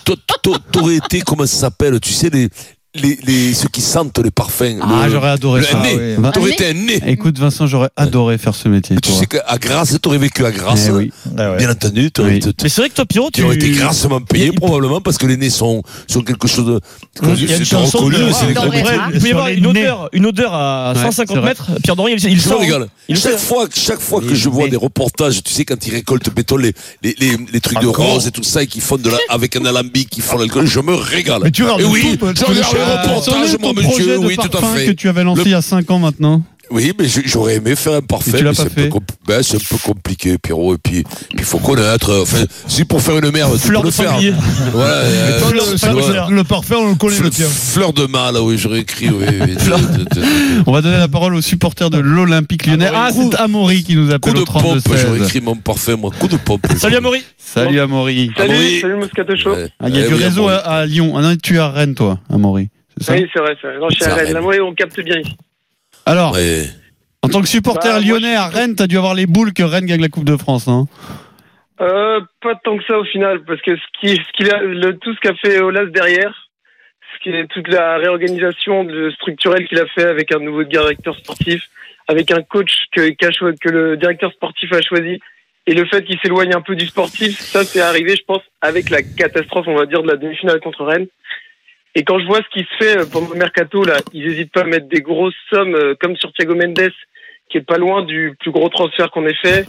t'aurais 0.72 0.96
été 0.96 1.20
comment 1.20 1.46
ça 1.46 1.56
s'appelle 1.56 1.98
Tu 2.00 2.12
sais 2.12 2.30
les 2.30 2.48
les, 2.94 3.18
les, 3.26 3.54
ceux 3.54 3.68
qui 3.68 3.80
sentent 3.80 4.18
le 4.18 4.30
parfum. 4.30 4.78
Ah, 4.80 5.08
j'aurais 5.10 5.30
adoré 5.30 5.60
le, 5.60 5.66
ça. 5.66 5.80
Nez. 5.80 6.16
Ah 6.16 6.20
oui. 6.20 6.30
T'aurais 6.32 6.50
ah, 6.50 6.54
été 6.54 6.68
un 6.68 6.72
nez. 6.74 7.02
Écoute, 7.06 7.38
Vincent, 7.38 7.66
j'aurais 7.66 7.90
adoré 7.96 8.38
faire 8.38 8.54
ce 8.54 8.68
métier. 8.68 8.96
Tu 8.96 9.10
toi. 9.10 9.18
sais 9.18 9.26
qu'à 9.26 9.58
Grasse, 9.58 9.98
t'aurais 10.00 10.18
vécu 10.18 10.44
à 10.46 10.52
Grasse. 10.52 10.86
Eh 10.88 10.92
oui. 10.92 11.12
Hein. 11.26 11.30
Ah 11.38 11.56
Bien 11.56 11.70
entendu. 11.70 12.10
Oui. 12.18 12.36
Été, 12.36 12.50
mais 12.62 12.68
c'est 12.68 12.80
vrai 12.80 12.90
que 12.90 12.94
toi, 12.94 13.04
Pierrot, 13.04 13.30
tu. 13.32 13.42
aurais 13.42 13.56
été 13.56 13.70
grassement 13.70 14.20
payé, 14.20 14.52
probablement, 14.52 15.00
parce 15.00 15.18
que 15.18 15.26
les 15.26 15.36
nez 15.36 15.50
sont, 15.50 15.82
sont 16.06 16.22
quelque 16.22 16.46
chose 16.46 16.66
de. 16.66 16.80
Il 17.22 17.50
y 17.50 17.52
une 17.52 17.64
reconnu, 17.76 18.16
Il 19.14 19.26
y 19.26 19.58
une 19.58 19.66
odeur, 19.66 20.08
une 20.12 20.26
odeur 20.26 20.54
à 20.54 20.94
150 20.94 21.44
mètres. 21.44 21.70
Pierre 21.82 21.96
Dorian, 21.96 22.16
il, 22.16 22.30
il 22.30 22.40
sort. 22.40 22.62
Chaque 23.14 23.38
fois, 23.38 23.66
chaque 23.74 24.00
fois 24.00 24.20
que 24.20 24.34
je 24.34 24.48
vois 24.48 24.68
des 24.68 24.76
reportages, 24.76 25.42
tu 25.42 25.52
sais, 25.52 25.64
quand 25.64 25.86
ils 25.86 25.92
récoltent, 25.94 26.32
béton 26.34 26.56
les, 26.56 26.74
les, 27.02 27.60
trucs 27.60 27.80
de 27.80 27.86
rose 27.86 28.26
et 28.26 28.30
tout 28.30 28.42
ça, 28.42 28.62
et 28.62 28.66
qu'ils 28.66 28.82
font 28.82 28.96
de 28.96 29.10
avec 29.28 29.56
un 29.56 29.64
alambic, 29.64 30.10
qui 30.10 30.20
font 30.20 30.38
l'alcool, 30.38 30.66
je 30.66 30.80
me 30.80 30.94
régale. 30.94 31.40
Mais 31.42 31.50
tu 31.50 31.64
regardes. 31.64 32.83
Ah, 32.86 33.02
reportage, 33.02 33.56
mon 33.60 33.72
monsieur, 33.74 34.18
oui, 34.18 34.36
tout 34.36 34.56
à 34.56 34.62
fait. 34.62 34.86
que 34.86 34.92
tu 34.92 35.08
avais 35.08 35.24
lancé 35.24 35.42
il 35.46 35.50
y 35.50 35.54
a 35.54 35.62
5 35.62 35.90
ans 35.90 35.98
maintenant 35.98 36.42
oui, 36.70 36.92
mais 36.98 37.06
j'aurais 37.26 37.56
aimé 37.56 37.76
faire 37.76 37.94
un 37.94 38.00
parfait. 38.00 38.42
mais 38.42 38.54
c'est 38.54 38.62
un, 38.62 38.66
ben, 39.26 39.40
un, 39.40 39.58
peu 39.68 39.76
compliqué, 39.82 40.38
Pierrot. 40.38 40.74
Et 40.74 40.78
puis, 40.78 41.04
il 41.32 41.44
faut 41.44 41.58
connaître. 41.58 42.10
Euh, 42.10 42.22
enfin, 42.22 42.44
si 42.66 42.84
pour 42.84 43.02
faire 43.02 43.18
une 43.18 43.30
merde, 43.30 43.58
tu 43.60 43.68
peux 43.68 43.82
le 43.82 43.90
faire. 43.90 44.16
Euh, 44.18 45.40
le, 45.52 46.34
le, 46.34 46.44
parfait, 46.44 46.74
on 46.74 46.88
le 46.88 46.94
connaît. 46.94 47.14
Fleur, 47.14 47.24
le 47.24 47.30
tien. 47.30 47.46
fleur 47.46 47.92
de 47.92 48.06
mal, 48.06 48.36
oui, 48.38 48.56
j'aurais 48.58 48.80
écrit. 48.80 49.10
Oui, 49.10 49.26
on 50.66 50.72
va 50.72 50.80
donner 50.80 50.96
la 50.96 51.08
parole 51.08 51.34
aux 51.34 51.42
supporters 51.42 51.90
de 51.90 51.98
l'Olympique 51.98 52.66
Lyonnais. 52.66 52.88
Ah, 52.88 52.92
bah, 52.92 53.08
ah 53.08 53.12
c'est 53.12 53.36
Amaury 53.36 53.84
qui 53.84 53.96
nous 53.96 54.10
appelle 54.10 54.32
coup 54.32 54.40
de 54.40 54.44
pompe, 54.44 54.78
J'aurais 54.86 55.18
écrit 55.18 55.40
mon 55.40 55.56
parfait, 55.56 55.96
moi. 55.96 56.10
Coup 56.18 56.28
de 56.28 56.36
pompe. 56.36 56.66
Salut 56.76 56.96
Amaury. 56.96 57.22
Salut 57.36 57.78
Amaury. 57.80 58.30
Salut, 58.36 58.52
Amaury. 58.52 58.80
salut 58.80 58.96
Moscato 58.96 59.36
Show. 59.36 59.54
Ah, 59.54 59.58
il 59.60 59.70
ah, 59.80 59.88
y 59.90 60.02
a 60.02 60.06
eh, 60.06 60.08
du 60.08 60.14
oui, 60.14 60.24
réseau 60.24 60.48
à, 60.48 60.56
à, 60.56 60.86
Lyon. 60.86 61.14
Ah 61.16 61.22
non, 61.22 61.36
tu 61.40 61.56
es 61.56 61.58
à 61.58 61.68
Rennes, 61.68 61.94
toi, 61.94 62.18
Amaury. 62.32 62.68
Oui, 63.08 63.28
c'est 63.32 63.40
vrai. 63.40 63.56
Ça. 63.60 63.72
Non, 63.78 63.88
je 63.88 64.04
à 64.04 64.14
Rennes. 64.14 64.32
Là, 64.32 64.40
on 64.62 64.74
capte 64.74 65.00
bien 65.00 65.18
ici. 65.18 65.36
Alors, 66.06 66.36
en 67.22 67.28
tant 67.28 67.40
que 67.40 67.48
supporter 67.48 67.88
bah, 67.88 68.00
lyonnais 68.00 68.36
à 68.36 68.48
Rennes, 68.48 68.74
t'as 68.76 68.86
dû 68.86 68.98
avoir 68.98 69.14
les 69.14 69.26
boules 69.26 69.52
que 69.52 69.62
Rennes 69.62 69.86
gagne 69.86 70.02
la 70.02 70.08
Coupe 70.08 70.24
de 70.24 70.36
France, 70.36 70.66
non? 70.66 70.86
Euh, 71.80 72.20
pas 72.40 72.54
tant 72.62 72.76
que 72.78 72.84
ça 72.84 72.98
au 72.98 73.04
final, 73.04 73.42
parce 73.44 73.60
que 73.62 73.72
a, 73.72 74.92
tout 74.92 75.14
ce 75.14 75.20
qu'a 75.20 75.34
fait 75.34 75.60
Olas 75.60 75.86
derrière, 75.86 76.44
est 77.26 77.46
toute 77.46 77.68
la 77.68 77.96
réorganisation 77.96 78.86
structurelle 79.14 79.66
qu'il 79.66 79.78
a 79.78 79.86
fait 79.86 80.04
avec 80.04 80.32
un 80.32 80.38
nouveau 80.38 80.64
directeur 80.64 81.16
sportif, 81.16 81.62
avec 82.08 82.30
un 82.30 82.42
coach 82.42 82.72
que, 82.92 83.10
que 83.10 83.68
le 83.68 83.96
directeur 83.96 84.32
sportif 84.32 84.72
a 84.72 84.82
choisi, 84.82 85.20
et 85.66 85.74
le 85.74 85.86
fait 85.86 86.04
qu'il 86.04 86.18
s'éloigne 86.20 86.54
un 86.54 86.60
peu 86.60 86.76
du 86.76 86.86
sportif, 86.86 87.38
ça 87.38 87.64
c'est 87.64 87.80
arrivé, 87.80 88.16
je 88.16 88.24
pense, 88.24 88.42
avec 88.60 88.90
la 88.90 89.02
catastrophe, 89.02 89.66
on 89.66 89.76
va 89.76 89.86
dire, 89.86 90.02
de 90.02 90.08
la 90.08 90.16
demi-finale 90.16 90.60
contre 90.60 90.84
Rennes. 90.84 91.06
Et 91.94 92.02
quand 92.02 92.18
je 92.18 92.26
vois 92.26 92.38
ce 92.38 92.58
qui 92.58 92.66
se 92.66 92.84
fait 92.84 92.98
euh, 92.98 93.06
pour 93.06 93.22
le 93.32 93.38
mercato, 93.38 93.84
là, 93.84 93.96
ils 94.12 94.26
n'hésitent 94.26 94.52
pas 94.52 94.62
à 94.62 94.64
mettre 94.64 94.88
des 94.88 95.00
grosses 95.00 95.34
sommes, 95.50 95.74
euh, 95.74 95.94
comme 96.00 96.16
sur 96.16 96.32
Thiago 96.32 96.54
Mendes, 96.54 96.92
qui 97.48 97.58
est 97.58 97.66
pas 97.66 97.78
loin 97.78 98.02
du 98.02 98.34
plus 98.40 98.50
gros 98.50 98.68
transfert 98.68 99.10
qu'on 99.10 99.26
ait 99.26 99.34
fait. 99.34 99.66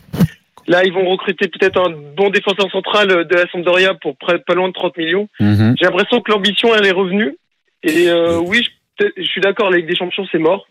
Là, 0.68 0.84
ils 0.84 0.94
vont 0.94 1.08
recruter 1.08 1.48
peut-être 1.48 1.78
un 1.78 1.94
bon 2.18 2.30
défenseur 2.32 2.70
central 2.72 3.12
euh, 3.12 3.24
de 3.24 3.36
la 3.36 3.48
Sampdoria 3.52 3.94
pour 3.94 4.18
près, 4.18 4.40
pas 4.40 4.56
loin 4.56 4.68
de 4.68 4.74
30 4.74 4.98
millions. 4.98 5.30
Mhm. 5.40 5.76
J'ai 5.78 5.86
l'impression 5.86 6.22
que 6.22 6.32
l'ambition, 6.32 6.74
elle 6.74 6.86
est 6.86 6.92
revenue. 6.92 7.38
Et 7.84 8.10
euh, 8.10 8.40
oui, 8.40 8.68
je, 9.00 9.06
je 9.16 9.24
suis 9.24 9.42
d'accord, 9.42 9.70
la 9.70 9.78
Ligue 9.78 9.88
des 9.88 9.96
Champions, 9.96 10.26
c'est 10.32 10.40
mort. 10.40 10.68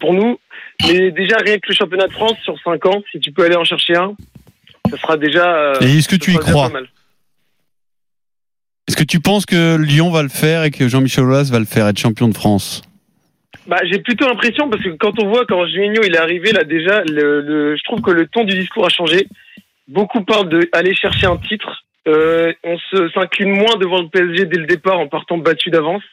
Pour 0.00 0.14
nous, 0.14 0.38
mais 0.86 1.10
déjà, 1.10 1.36
rien 1.36 1.58
que 1.58 1.68
le 1.68 1.74
championnat 1.74 2.06
de 2.08 2.12
France, 2.12 2.36
sur 2.42 2.58
5 2.62 2.86
ans, 2.86 3.02
si 3.12 3.20
tu 3.20 3.30
peux 3.30 3.44
aller 3.44 3.56
en 3.56 3.64
chercher 3.64 3.94
un, 3.94 4.14
ça 4.90 4.96
sera 4.96 5.16
déjà... 5.16 5.74
Et 5.80 5.98
est-ce 5.98 6.08
que 6.08 6.16
tu 6.16 6.32
y 6.32 6.36
crois 6.36 6.70
est-ce 8.94 9.02
que 9.02 9.10
tu 9.10 9.18
penses 9.18 9.44
que 9.44 9.76
Lyon 9.76 10.12
va 10.12 10.22
le 10.22 10.28
faire 10.28 10.62
et 10.62 10.70
que 10.70 10.86
Jean-Michel 10.86 11.24
Aulas 11.24 11.50
va 11.50 11.58
le 11.58 11.64
faire, 11.64 11.88
être 11.88 11.98
champion 11.98 12.28
de 12.28 12.32
France? 12.32 12.80
Bah, 13.66 13.78
j'ai 13.90 13.98
plutôt 13.98 14.24
l'impression 14.24 14.70
parce 14.70 14.84
que 14.84 14.90
quand 14.90 15.20
on 15.20 15.26
voit 15.26 15.44
quand 15.46 15.66
Juninho 15.66 16.00
il 16.04 16.14
est 16.14 16.18
arrivé 16.18 16.52
là 16.52 16.62
déjà, 16.62 17.02
je 17.04 17.82
trouve 17.82 18.02
que 18.02 18.12
le 18.12 18.28
ton 18.28 18.44
du 18.44 18.56
discours 18.56 18.86
a 18.86 18.90
changé. 18.90 19.26
Beaucoup 19.88 20.22
parlent 20.22 20.48
de 20.48 20.68
aller 20.70 20.94
chercher 20.94 21.26
un 21.26 21.38
titre. 21.38 21.82
Euh, 22.06 22.52
on 22.62 22.78
s'incline 23.12 23.50
moins 23.50 23.74
devant 23.80 24.00
le 24.00 24.06
PSG 24.06 24.44
dès 24.44 24.58
le 24.58 24.66
départ 24.66 25.00
en 25.00 25.08
partant 25.08 25.38
battu 25.38 25.70
d'avance. 25.70 26.04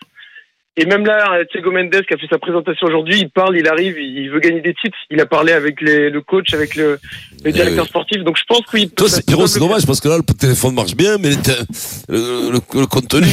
Et 0.78 0.86
même 0.86 1.06
là, 1.06 1.40
Thiago 1.51 1.70
Mendes 1.70 1.90
qui 2.08 2.13
a 2.13 2.18
fait 2.18 2.28
sa 2.30 2.38
présentation 2.40 2.88
aujourd'hui, 2.88 3.20
il 3.20 3.30
parle, 3.30 3.58
il 3.58 3.68
arrive, 3.68 3.98
il 4.00 4.30
veut 4.30 4.40
gagner 4.40 4.62
des 4.62 4.74
titres. 4.74 4.96
Il 5.10 5.20
a 5.20 5.25
parlé 5.25 5.51
avec 5.51 5.82
les, 5.82 6.10
le 6.10 6.22
coach, 6.22 6.54
avec 6.54 6.75
le, 6.78 6.98
le 7.44 7.51
directeur 7.51 7.84
oui. 7.84 7.90
sportif. 7.90 8.24
Donc 8.24 8.38
je 8.38 8.44
pense 8.48 8.62
qu'il 8.72 8.88
peut. 8.88 8.96
Toi, 8.96 9.10
c'est, 9.10 9.30
le 9.30 9.60
dommage 9.60 9.86
parce 9.86 10.00
que 10.00 10.08
là, 10.08 10.16
le 10.18 10.24
téléphone 10.34 10.74
marche 10.74 10.96
bien, 10.96 11.18
mais 11.20 11.32
le, 11.32 11.36
le, 12.08 12.51
le- 12.54 12.80
le 12.80 12.86
contenu. 12.86 13.28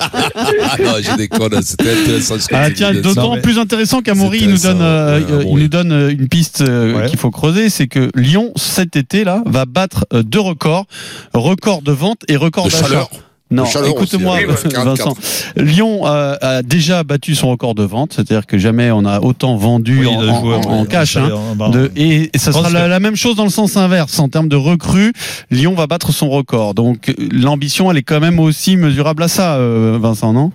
ah 0.00 0.76
non, 0.84 0.92
je 1.00 1.16
déconne, 1.16 1.62
c'était 1.62 1.90
intéressant. 1.92 2.38
ce 2.38 2.48
que 2.48 2.54
Ah 2.54 2.70
tiens, 2.70 2.92
d'autant 2.92 3.36
mais- 3.36 3.40
plus 3.40 3.58
intéressant 3.58 4.02
qu'Amaury 4.02 4.46
nous 4.46 4.58
donne, 4.58 4.82
euh, 4.82 5.20
euh, 5.30 5.44
il 5.46 5.54
nous 5.58 5.68
donne 5.68 5.92
euh, 5.92 6.10
une 6.10 6.28
piste 6.28 6.60
euh, 6.60 6.92
Ouais. 6.94 7.06
qu'il 7.08 7.18
faut 7.18 7.30
creuser, 7.30 7.68
c'est 7.70 7.88
que 7.88 8.10
Lyon 8.14 8.52
cet 8.56 8.96
été 8.96 9.24
là 9.24 9.42
va 9.46 9.64
battre 9.64 10.04
euh, 10.12 10.22
deux 10.22 10.40
records, 10.40 10.86
record 11.34 11.82
de 11.82 11.92
vente 11.92 12.20
et 12.28 12.36
record 12.36 12.66
De 12.66 12.70
d'achat. 12.70 13.08
Non, 13.48 13.64
écoute-moi, 13.64 14.38
Vincent. 14.74 15.16
Lyon 15.56 16.06
euh, 16.06 16.34
a 16.40 16.62
déjà 16.62 17.04
battu 17.04 17.36
son 17.36 17.48
record 17.50 17.76
de 17.76 17.84
vente, 17.84 18.14
c'est-à-dire 18.14 18.44
que 18.44 18.58
jamais 18.58 18.90
on 18.90 19.04
a 19.04 19.20
autant 19.20 19.56
vendu 19.56 20.00
Oui, 20.00 20.06
en, 20.08 20.84
cash. 20.84 21.16
hein. 21.16 21.28
De- 21.70 21.92
et, 21.94 22.30
et 22.34 22.38
ça 22.38 22.50
sera 22.52 22.70
la, 22.70 22.98
même 22.98 23.14
chose 23.14 23.36
dans 23.36 23.44
le 23.44 23.50
sens 23.50 23.76
inverse. 23.76 24.18
En 24.18 24.28
termes 24.28 24.48
de 24.48 24.56
recrues, 24.56 25.12
Lyon 25.52 25.74
va 25.74 25.86
battre 25.86 26.12
son 26.12 26.28
record. 26.28 26.74
Donc 26.74 27.14
l'ambition, 27.30 27.88
elle 27.90 27.98
est 27.98 28.02
quand 28.02 28.18
même 28.20 28.40
aussi 28.40 28.76
mesurable 28.76 29.22
à 29.22 29.28
ça, 29.28 29.54
euh, 29.56 29.96
Vincent, 30.00 30.32
non? 30.32 30.50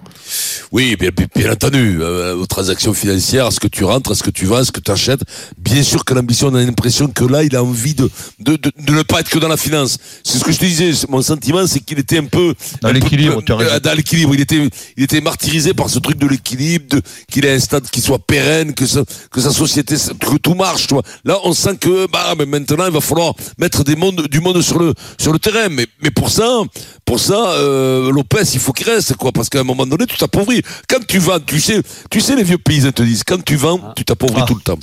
Oui, 0.72 0.96
bien, 0.98 1.52
entendu. 1.52 1.98
Euh, 2.02 2.36
aux 2.36 2.46
transactions 2.46 2.94
financières, 2.94 3.46
à 3.48 3.52
ce 3.52 3.60
que 3.60 3.68
tu 3.68 3.84
rentres, 3.84 4.12
à 4.12 4.16
ce 4.16 4.24
que 4.24 4.30
tu 4.30 4.46
vends, 4.46 4.58
à 4.58 4.64
ce 4.64 4.72
que 4.72 4.80
tu 4.80 4.92
achètes? 4.92 5.22
Bien 5.58 5.84
sûr 5.84 6.06
que 6.06 6.14
l'ambition, 6.14 6.48
on 6.48 6.56
a 6.56 6.62
l'impression 6.64 7.08
que 7.08 7.26
là, 7.26 7.44
il 7.44 7.54
a 7.56 7.64
envie 7.64 7.94
de, 7.94 8.10
de, 8.40 8.56
de, 8.56 8.72
de 8.86 8.94
ne 8.94 9.02
pas 9.04 9.20
être 9.22 9.30
que 9.30 9.40
dans 9.40 9.50
la 9.50 9.58
finance. 9.58 9.98
C'est 10.24 10.38
ce 10.38 10.44
que 10.46 10.52
je 10.54 10.60
te 10.60 10.66
disais. 10.66 10.94
C'est- 10.94 11.10
Mon 11.10 11.22
sentiment, 11.22 11.66
c'est 11.68 11.82
qu'il 11.82 12.00
était 12.00 12.20
un 12.20 12.26
peu 12.26 12.54
Dans 12.82 12.92
l'équilibre, 12.92 13.42
tu 13.46 13.52
as 13.52 13.56
raison. 13.58 13.72
euh, 13.76 13.80
Dans 13.80 13.94
l'équilibre, 13.94 14.34
il 14.34 14.42
était, 14.42 14.68
il 14.98 15.04
était 15.04 15.22
martyrisé 15.22 15.74
par 15.74 15.90
ce 15.90 16.00
truc 16.00 16.18
de 16.18 16.28
l'équilibre, 16.28 16.86
de 16.90 17.02
qu'il 17.32 17.46
ait 17.46 17.54
un 17.54 17.60
stade 17.60 17.88
qui 17.90 18.02
soit 18.02 18.20
pérenne, 18.20 18.74
que 18.74 18.86
sa, 18.86 19.02
que 19.32 19.40
sa 19.40 19.52
société, 19.52 19.96
que 19.96 20.38
tout 20.38 20.54
marche. 20.56 20.88
Tu 20.88 20.94
vois. 20.94 21.04
Là, 21.26 21.38
on 21.44 21.54
sent 21.54 21.78
que 21.80 22.08
bah, 22.12 22.34
mais 22.38 22.46
maintenant, 22.46 22.86
il 22.88 22.92
va 22.92 23.02
falloir 23.02 23.34
mettre 23.60 23.84
des 23.84 23.96
mondes, 23.96 24.28
du 24.28 24.40
monde 24.40 24.62
sur 24.62 24.80
le 24.80 24.94
sur 25.20 25.32
le 25.32 25.40
terrain. 25.40 25.70
Mais, 25.70 25.86
mais 26.02 26.10
pour 26.12 26.30
ça, 26.30 26.62
pour 27.06 27.20
ça, 27.20 27.52
euh, 27.52 28.12
Lopez, 28.12 28.44
il 28.54 28.60
faut 28.60 28.74
qu'il 28.74 28.88
reste 28.90 29.14
quoi, 29.16 29.32
parce 29.32 29.50
qu'à 29.50 29.60
un 29.60 29.64
moment 29.64 29.86
donné, 29.86 30.06
tu 30.08 30.18
t'appauvris. 30.18 30.62
Quand 30.90 31.06
tu 31.08 31.20
vends, 31.20 31.40
tu 31.40 31.60
sais, 31.60 31.82
tu 32.10 32.20
sais, 32.22 32.36
les 32.36 32.44
vieux 32.44 32.58
paysans 32.58 32.92
te 32.92 33.04
disent, 33.04 33.24
quand 33.26 33.44
tu 33.44 33.56
vends, 33.56 33.80
tu 33.96 34.04
t'appauvris 34.06 34.42
Ah. 34.44 34.46
tout 34.48 34.56
le 34.56 34.62
temps. 34.62 34.80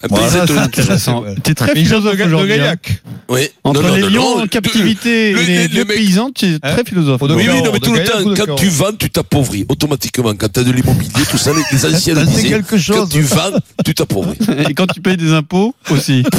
Un 0.00 0.06
Voilà, 0.08 0.26
paysan 0.28 0.46
te 0.46 0.52
intéressant. 0.52 1.24
T'es 1.42 1.54
très 1.54 1.74
philosophe 1.74 2.20
aujourd'hui. 2.24 2.60
hein. 2.60 2.76
Oui. 3.28 3.48
Entre 3.64 3.82
Non, 3.82 3.88
non, 3.88 3.94
les 3.96 4.02
lions 4.08 4.38
en 4.42 4.46
captivité 4.46 5.32
le- 5.32 5.40
et 5.48 5.68
les- 5.68 5.84
paysans, 5.84 6.30
tu 6.34 6.46
es 6.46 6.54
Hein 6.62 6.72
très 6.74 6.84
philosophe. 6.84 7.17
Faut 7.18 7.28
de 7.28 7.34
Oui, 7.34 7.46
oui, 7.50 7.62
non, 7.62 7.70
mais 7.72 7.80
tout 7.80 7.92
le 7.92 8.04
temps, 8.04 8.44
quand 8.46 8.54
tu 8.56 8.68
vends, 8.68 8.92
tu 8.98 9.10
t'appauvris. 9.10 9.66
Automatiquement, 9.68 10.32
quand 10.38 10.52
tu 10.52 10.60
as 10.60 10.64
de 10.64 10.72
l'immobilier, 10.72 11.10
tout 11.30 11.38
ça, 11.38 11.50
les, 11.52 11.84
anciens 11.94 12.14
le 12.14 12.24
disaient. 12.26 12.48
quelque 12.48 12.92
Quand 12.92 13.06
tu 13.08 13.22
vends, 13.22 13.58
tu 13.84 13.94
t'appauvris. 13.94 14.38
Et 14.68 14.74
quand 14.74 14.86
tu 14.86 15.00
payes 15.00 15.16
des 15.16 15.32
impôts 15.32 15.74
aussi. 15.90 16.24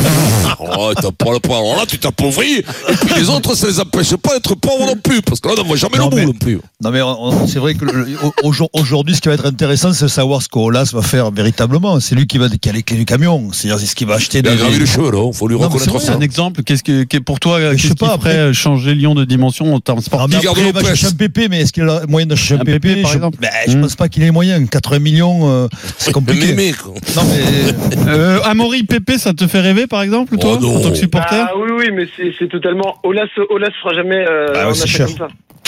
Oh, 0.61 0.91
t'as 0.95 1.11
pas 1.11 1.31
le 1.33 1.39
point. 1.39 1.57
Alors 1.57 1.75
là, 1.77 1.85
tu 1.87 1.97
t'appauvris. 1.99 2.57
Et 2.59 2.63
puis 3.05 3.15
les 3.15 3.29
autres, 3.29 3.55
ça 3.55 3.67
les 3.67 3.79
empêche 3.79 4.15
pas 4.15 4.33
d'être 4.33 4.55
pauvres 4.55 4.85
non 4.87 4.95
plus. 5.01 5.21
Parce 5.21 5.39
que 5.39 5.47
là, 5.47 5.53
on 5.57 5.61
n'en 5.61 5.67
voit 5.67 5.77
jamais 5.77 5.97
Non, 5.97 6.09
le 6.09 6.15
bout 6.15 6.25
non 6.27 6.33
plus. 6.33 6.59
Non 6.81 6.91
mais 6.91 6.99
c'est 7.47 7.59
vrai 7.59 7.75
que 7.75 7.85
le- 7.85 8.07
au- 8.23 8.49
au- 8.49 8.69
aujourd'hui, 8.73 9.15
ce 9.15 9.21
qui 9.21 9.27
va 9.29 9.35
être 9.35 9.45
intéressant, 9.45 9.93
c'est 9.93 10.05
de 10.05 10.09
savoir 10.09 10.41
ce 10.41 10.49
qu'Olas 10.49 10.89
va 10.93 11.01
faire 11.01 11.31
véritablement. 11.31 11.99
C'est 11.99 12.15
lui 12.15 12.27
qui 12.27 12.37
va 12.37 12.49
qui 12.49 12.69
a 12.69 12.71
les 12.73 12.83
clés 12.83 12.97
du 12.97 13.05
camion. 13.05 13.49
C'est-à-dire 13.53 13.79
c'est 13.79 13.85
ce 13.85 13.95
qui 13.95 14.05
va 14.05 14.15
acheter 14.15 14.39
Il 14.39 14.47
a 14.47 14.51
des. 14.51 14.57
gravé 14.57 14.79
les 14.79 14.85
cheveux, 14.85 15.11
là. 15.11 15.31
Faut 15.31 15.47
lui 15.47 15.55
reconnaître 15.55 15.99
c'est 15.99 16.07
ça. 16.07 16.13
Un 16.13 16.21
exemple, 16.21 16.63
qu'est-ce 16.63 16.83
que, 16.83 17.17
pour 17.19 17.39
toi, 17.39 17.59
Je 17.59 17.71
qu'est-ce 17.75 17.81
sais 17.83 17.89
qui 17.89 17.95
pas, 17.95 18.17
ferait 18.17 18.39
après- 18.39 18.53
changer 18.53 18.95
Lyon 18.95 19.15
de 19.15 19.25
dimension 19.25 19.73
en 19.73 19.79
termes 19.79 19.99
Ah, 20.01 20.05
sportifs? 20.05 20.39
Il 20.69 20.73
va 20.73 20.83
chercher 20.83 21.07
un 21.07 21.11
PP, 21.11 21.47
mais 21.49 21.61
est-ce 21.61 21.73
qu'il 21.73 21.83
a 21.89 22.01
moyen 22.07 22.25
de 22.27 22.35
chercher 22.35 22.55
un, 22.55 22.61
Un 22.61 22.65
PP, 22.65 22.81
PP, 22.81 23.01
par 23.03 23.11
je, 23.11 23.15
exemple 23.17 23.37
ben, 23.41 23.49
je 23.67 23.77
Hmm. 23.77 23.81
pense 23.81 23.95
pas 23.95 24.07
qu'il 24.09 24.23
ait 24.23 24.27
les 24.27 24.31
moyens. 24.31 24.67
80 24.69 24.99
millions, 24.99 25.49
euh, 25.49 25.67
c'est 25.97 26.11
compliqué. 26.11 26.47
mémé, 26.47 26.71
quoi. 26.73 26.93
Non 27.15 27.21
mais 27.25 28.07
Euh, 28.07 28.39
Amaury 28.43 28.83
Pépé, 28.83 29.17
ça 29.17 29.33
te 29.33 29.45
fait 29.47 29.59
rêver, 29.61 29.87
par 29.87 30.01
exemple, 30.01 30.37
toi, 30.37 30.57
Oh 30.57 30.61
non. 30.61 30.75
en 30.77 30.81
tant 30.81 30.89
que 30.91 30.97
supporter 30.97 31.35
Ah 31.39 31.51
oui, 31.57 31.69
oui, 31.77 31.85
mais 31.93 32.07
c'est 32.39 32.47
totalement. 32.49 32.95
Olas, 33.03 33.27
Olas 33.49 33.69
fera 33.81 33.93
jamais 33.95 34.25
euh, 34.27 34.47
Ah 34.55 34.65
ouais, 34.65 34.71
un 34.71 34.73
c'est 34.73 34.87
cher. 34.87 35.05
comme 35.07 35.17
ça. 35.17 35.27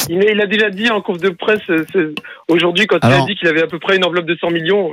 Il, 0.10 0.18
mais 0.18 0.28
il 0.34 0.42
a 0.42 0.48
déjà 0.48 0.70
dit 0.70 0.90
en 0.90 1.02
conf 1.02 1.18
de 1.20 1.30
presse 1.30 1.62
euh, 1.70 2.14
aujourd'hui 2.48 2.88
quand 2.88 2.98
il 3.02 3.06
Alors- 3.06 3.24
a 3.24 3.28
dit 3.28 3.36
qu'il 3.36 3.48
avait 3.48 3.62
à 3.62 3.68
peu 3.68 3.80
près 3.80 3.96
une 3.98 4.04
enveloppe 4.06 4.26
de 4.26 4.36
100 4.40 4.50
millions. 4.52 4.92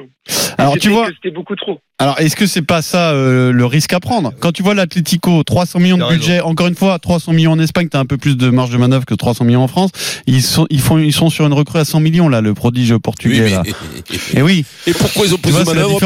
Alors, 0.59 0.73
c'était 0.75 0.83
tu 0.89 0.91
vois, 0.91 1.07
C'était 1.09 1.35
beaucoup 1.35 1.55
trop. 1.57 1.79
alors 1.99 2.19
est-ce 2.21 2.35
que 2.37 2.47
c'est 2.47 2.63
pas 2.63 2.83
ça 2.83 3.13
euh, 3.13 3.53
le 3.53 3.65
risque 3.65 3.93
à 3.93 4.01
prendre? 4.01 4.33
Quand 4.41 4.53
tu 4.53 4.63
vois 4.63 4.75
l'Atlético, 4.75 5.43
300 5.45 5.79
millions 5.79 5.97
de 5.99 6.05
budget, 6.09 6.41
encore 6.41 6.67
une 6.67 6.75
fois, 6.75 6.99
300 6.99 7.33
millions 7.33 7.53
en 7.53 7.59
Espagne, 7.59 7.89
t'as 7.89 8.01
un 8.01 8.07
peu 8.07 8.17
plus 8.19 8.37
de 8.37 8.51
marge 8.51 8.71
de 8.71 8.77
manœuvre 8.77 9.07
que 9.07 9.15
300 9.15 9.45
millions 9.45 9.63
en 9.63 9.69
France. 9.69 9.91
Ils 10.27 10.43
sont, 10.43 10.67
ils 10.71 10.81
font, 10.81 10.99
ils 10.99 11.13
sont 11.13 11.31
sur 11.31 11.47
une 11.47 11.53
recrue 11.53 11.79
à 11.79 11.85
100 11.85 12.01
millions 12.01 12.29
là, 12.29 12.41
le 12.41 12.55
prodige 12.55 12.91
Oui, 12.93 12.99
portugais 12.99 13.41
mais- 13.45 13.51
là. 13.51 13.63
Et 14.35 14.43
oui, 14.43 14.65
Et 14.87 14.93
pourquoi 14.93 15.27
ils 15.27 15.33
ont 15.33 15.37
tu 15.37 15.43
plus 15.43 15.53
de 15.59 15.65
manœuvre. 15.65 15.99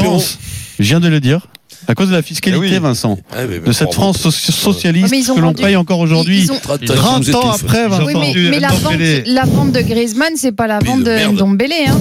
Je 0.78 0.84
viens 0.84 1.00
de 1.00 1.08
le 1.08 1.20
dire. 1.20 1.46
À 1.88 1.94
cause 1.94 2.08
de 2.08 2.14
la 2.14 2.22
fiscalité, 2.22 2.64
Eh 2.66 2.72
oui. 2.74 2.78
Vincent, 2.78 3.18
Ah, 3.32 3.38
mais- 3.48 3.58
de 3.58 3.72
cette. 3.72 3.92
France 3.92 4.18
so- 4.18 4.30
socialiste 4.30 5.12
ils 5.14 5.30
ont 5.30 5.34
que 5.34 5.40
l'on 5.40 5.52
paye 5.52 5.76
encore 5.76 5.98
aujourd'hui. 5.98 6.42
Ils 6.42 6.52
ont- 6.52 6.58
30 6.62 6.80
Ils 6.82 6.92
ont- 6.92 6.94
30 6.94 7.24
vous 7.24 7.36
ans 7.36 7.50
après, 7.50 7.84
Ils 7.84 7.90
Vincent. 7.90 8.04
Oui, 8.06 8.14
mais, 8.14 8.50
mais 8.50 8.60
la, 8.60 8.68
vente, 8.68 8.92
la 9.26 9.44
vente 9.44 9.72
de 9.72 9.80
Griezmann, 9.80 10.32
c'est 10.36 10.52
pas 10.52 10.66
la 10.66 10.78
vente 10.78 11.00
de 11.04 11.26
de. 11.28 11.32
Ndombele. 11.32 11.72
Hein. 11.88 11.98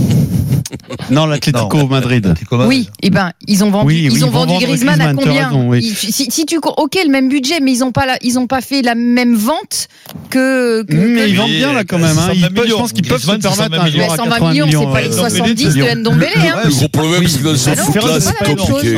Non, 1.10 1.26
l'Atlético 1.26 1.86
Madrid. 1.88 2.34
Oui, 2.52 2.90
et 3.02 3.10
ben 3.10 3.32
ils 3.48 3.64
ont 3.64 3.72
vendu, 3.72 3.88
Oui, 3.88 3.94
oui, 3.96 4.10
ils 4.14 4.18
ils 4.20 4.26
ont 4.26 4.30
vont 4.30 4.46
vendu 4.46 4.64
Griezmann, 4.64 5.02
à 5.02 5.14
Griezmann, 5.14 5.18
t'as 5.18 5.24
combien 5.26 5.48
raison, 5.50 5.70
oui. 5.70 5.94
Si, 5.96 6.12
si 6.32 6.46
tu 6.46 6.58
ok 6.58 6.98
le 7.04 7.12
même 7.12 7.28
budget, 7.28 7.60
mais 7.62 7.74
ils 7.74 7.84
ont 7.84 7.92
pas 7.92 8.06
la, 8.06 8.18
ils 8.22 8.40
ont 8.40 8.48
pas 8.48 8.62
fait 8.62 8.82
la 8.82 8.96
même 8.96 9.36
vente 9.36 9.88
que. 10.30 10.84
que 10.84 10.94
Mais 10.94 11.24
que- 11.24 11.30
ils 11.30 11.36
vendent 11.36 11.50
bien 11.52 11.74
là 11.74 11.84
quand 11.84 11.98
même. 11.98 12.18
Hein. 12.18 12.28
120 12.28 12.34
Ils 12.36 12.54
peuvent- 12.54 12.68
je 12.70 12.74
pense 12.74 12.94
qu'ils 12.94 13.08
peuvent 13.08 13.20
se 13.22 13.26
permettre 13.26 13.50
120 13.54 13.78
un 13.78 13.80
à 13.86 14.16
120 14.16 14.30
80 14.30 14.52
millions, 14.52 14.66
millions. 14.68 14.80
c'est 14.88 14.94
pas 14.94 15.02
les 15.02 15.14
euh, 15.14 15.18
70 15.18 15.64
de 15.66 15.70
millions. 15.74 15.96
Ndombele. 15.96 16.28
Hein. 16.38 16.60
Le 16.64 16.70
gros 16.70 16.88
problème, 16.88 17.28
c'est 17.28 17.40
que 17.40 17.44
dans 17.46 17.56
ce 17.58 17.70
Ah 17.70 17.76
c'est 18.20 18.56
compliqué. 18.56 18.98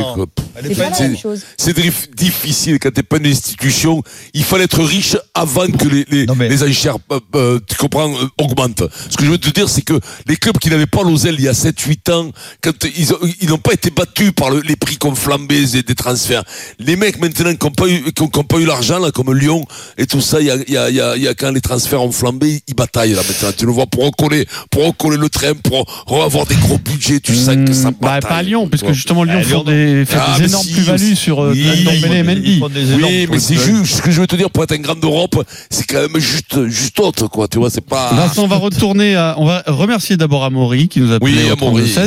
C'est 0.62 0.74
pas 0.76 0.90
la 0.90 1.00
même 1.00 1.16
chose. 1.18 1.42
C'est 1.56 1.76
dif- 1.76 2.14
difficile 2.14 2.78
quand 2.78 2.92
t'es 2.92 3.02
pas 3.02 3.16
une 3.18 3.26
institution. 3.26 4.02
Il 4.34 4.44
fallait 4.44 4.64
être 4.64 4.82
riche 4.82 5.16
avant 5.34 5.66
que 5.66 5.88
les, 5.88 6.04
les, 6.10 6.26
mais- 6.36 6.48
les 6.48 6.62
enchères, 6.62 6.96
euh, 7.12 7.20
euh, 7.34 7.60
tu 7.68 7.76
comprends, 7.76 8.10
euh, 8.10 8.26
augmentent. 8.38 8.84
Ce 9.10 9.16
que 9.16 9.24
je 9.24 9.30
veux 9.30 9.38
te 9.38 9.50
dire, 9.50 9.68
c'est 9.68 9.82
que 9.82 9.94
les 10.26 10.36
clubs 10.36 10.58
qui 10.58 10.70
n'avaient 10.70 10.86
pas 10.86 11.02
l'osel 11.02 11.34
il 11.38 11.44
y 11.44 11.48
a 11.48 11.52
7-8 11.54 12.10
ans, 12.10 12.30
quand 12.62 12.72
ils 12.96 13.12
ont- 13.12 13.18
ils 13.40 13.48
n'ont 13.48 13.58
pas 13.58 13.72
été 13.72 13.90
battus 13.90 14.32
par 14.32 14.50
le- 14.50 14.60
les 14.60 14.76
prix 14.76 14.96
qui 14.96 15.06
ont 15.06 15.14
flambé 15.14 15.64
des, 15.66 15.82
des 15.82 15.94
transferts. 15.94 16.44
Les 16.78 16.96
mecs 16.96 17.18
maintenant 17.20 17.54
qui 17.54 17.64
n'ont 17.66 17.72
pas 17.72 17.88
eu, 17.88 18.02
qui 18.12 18.42
pas 18.48 18.58
eu 18.58 18.64
l'argent, 18.66 18.98
là, 18.98 19.10
comme 19.10 19.32
Lyon 19.34 19.64
et 19.98 20.06
tout 20.06 20.20
ça, 20.20 20.40
il 20.40 20.46
y 20.46 20.50
a, 20.50 20.56
il 20.66 20.72
y 20.72 20.76
a, 20.76 20.90
il 20.90 20.96
y 20.96 21.00
a, 21.00 21.16
il 21.16 21.22
y 21.22 21.28
a 21.28 21.34
quand 21.34 21.50
les 21.50 21.60
transferts 21.60 22.02
ont 22.02 22.12
flambé, 22.12 22.62
ils 22.68 22.74
bataillent 22.74 23.14
là 23.14 23.22
maintenant. 23.26 23.50
Tu 23.56 23.66
le 23.66 23.72
vois 23.72 23.86
pour 23.86 24.04
recoller, 24.04 24.46
pour 24.70 24.84
recoller 24.86 25.16
le 25.16 25.28
train, 25.28 25.52
pour 25.54 26.22
avoir 26.22 26.46
des 26.46 26.54
gros 26.56 26.78
budgets, 26.78 27.20
tu 27.20 27.34
sens 27.34 27.56
que 27.66 27.72
ça 27.72 27.90
Hmm, 27.90 27.94
bah, 28.00 28.20
bataille. 28.20 28.30
pas 28.30 28.36
à 28.36 28.42
Lyon, 28.42 28.68
puisque 28.68 28.82
Tu 28.84 28.86
vois. 28.86 28.94
justement 28.94 29.24
Lyon 29.24 29.34
Ah, 29.38 29.42
font 29.42 29.48
Lyon, 29.48 29.64
des, 29.64 30.04
fait 30.04 30.16
Ah, 30.20 30.36
des 30.38 30.43
plus-values 30.48 31.16
sur 31.16 31.42
euh, 31.42 31.52
oui, 31.52 31.88
et 32.12 32.22
Mendy. 32.22 32.60
Oui, 33.02 33.26
mais 33.30 33.38
c'est 33.38 33.56
juste, 33.56 33.96
ce 33.96 34.02
que 34.02 34.10
je 34.10 34.20
veux 34.20 34.26
te 34.26 34.36
dire, 34.36 34.50
pour 34.50 34.64
être 34.64 34.72
un 34.72 34.78
grand 34.78 34.98
d'Europe, 34.98 35.44
c'est 35.70 35.84
quand 35.86 36.00
même 36.00 36.18
juste, 36.18 36.66
juste 36.68 36.98
autre, 37.00 37.28
quoi, 37.28 37.48
tu 37.48 37.58
vois, 37.58 37.70
c'est 37.70 37.84
pas... 37.84 38.12
Vincent, 38.14 38.44
on 38.44 38.46
va 38.48 38.56
retourner 38.56 39.14
à, 39.16 39.34
on 39.38 39.46
va 39.46 39.62
remercier 39.66 40.16
d'abord 40.16 40.44
Amaury 40.44 40.88
qui 40.88 41.00
nous 41.00 41.12
a 41.12 41.18
Oui, 41.20 41.32
appelé 41.32 41.50
au 41.50 41.52
Amaury. 41.68 41.82
32-16. 41.84 41.98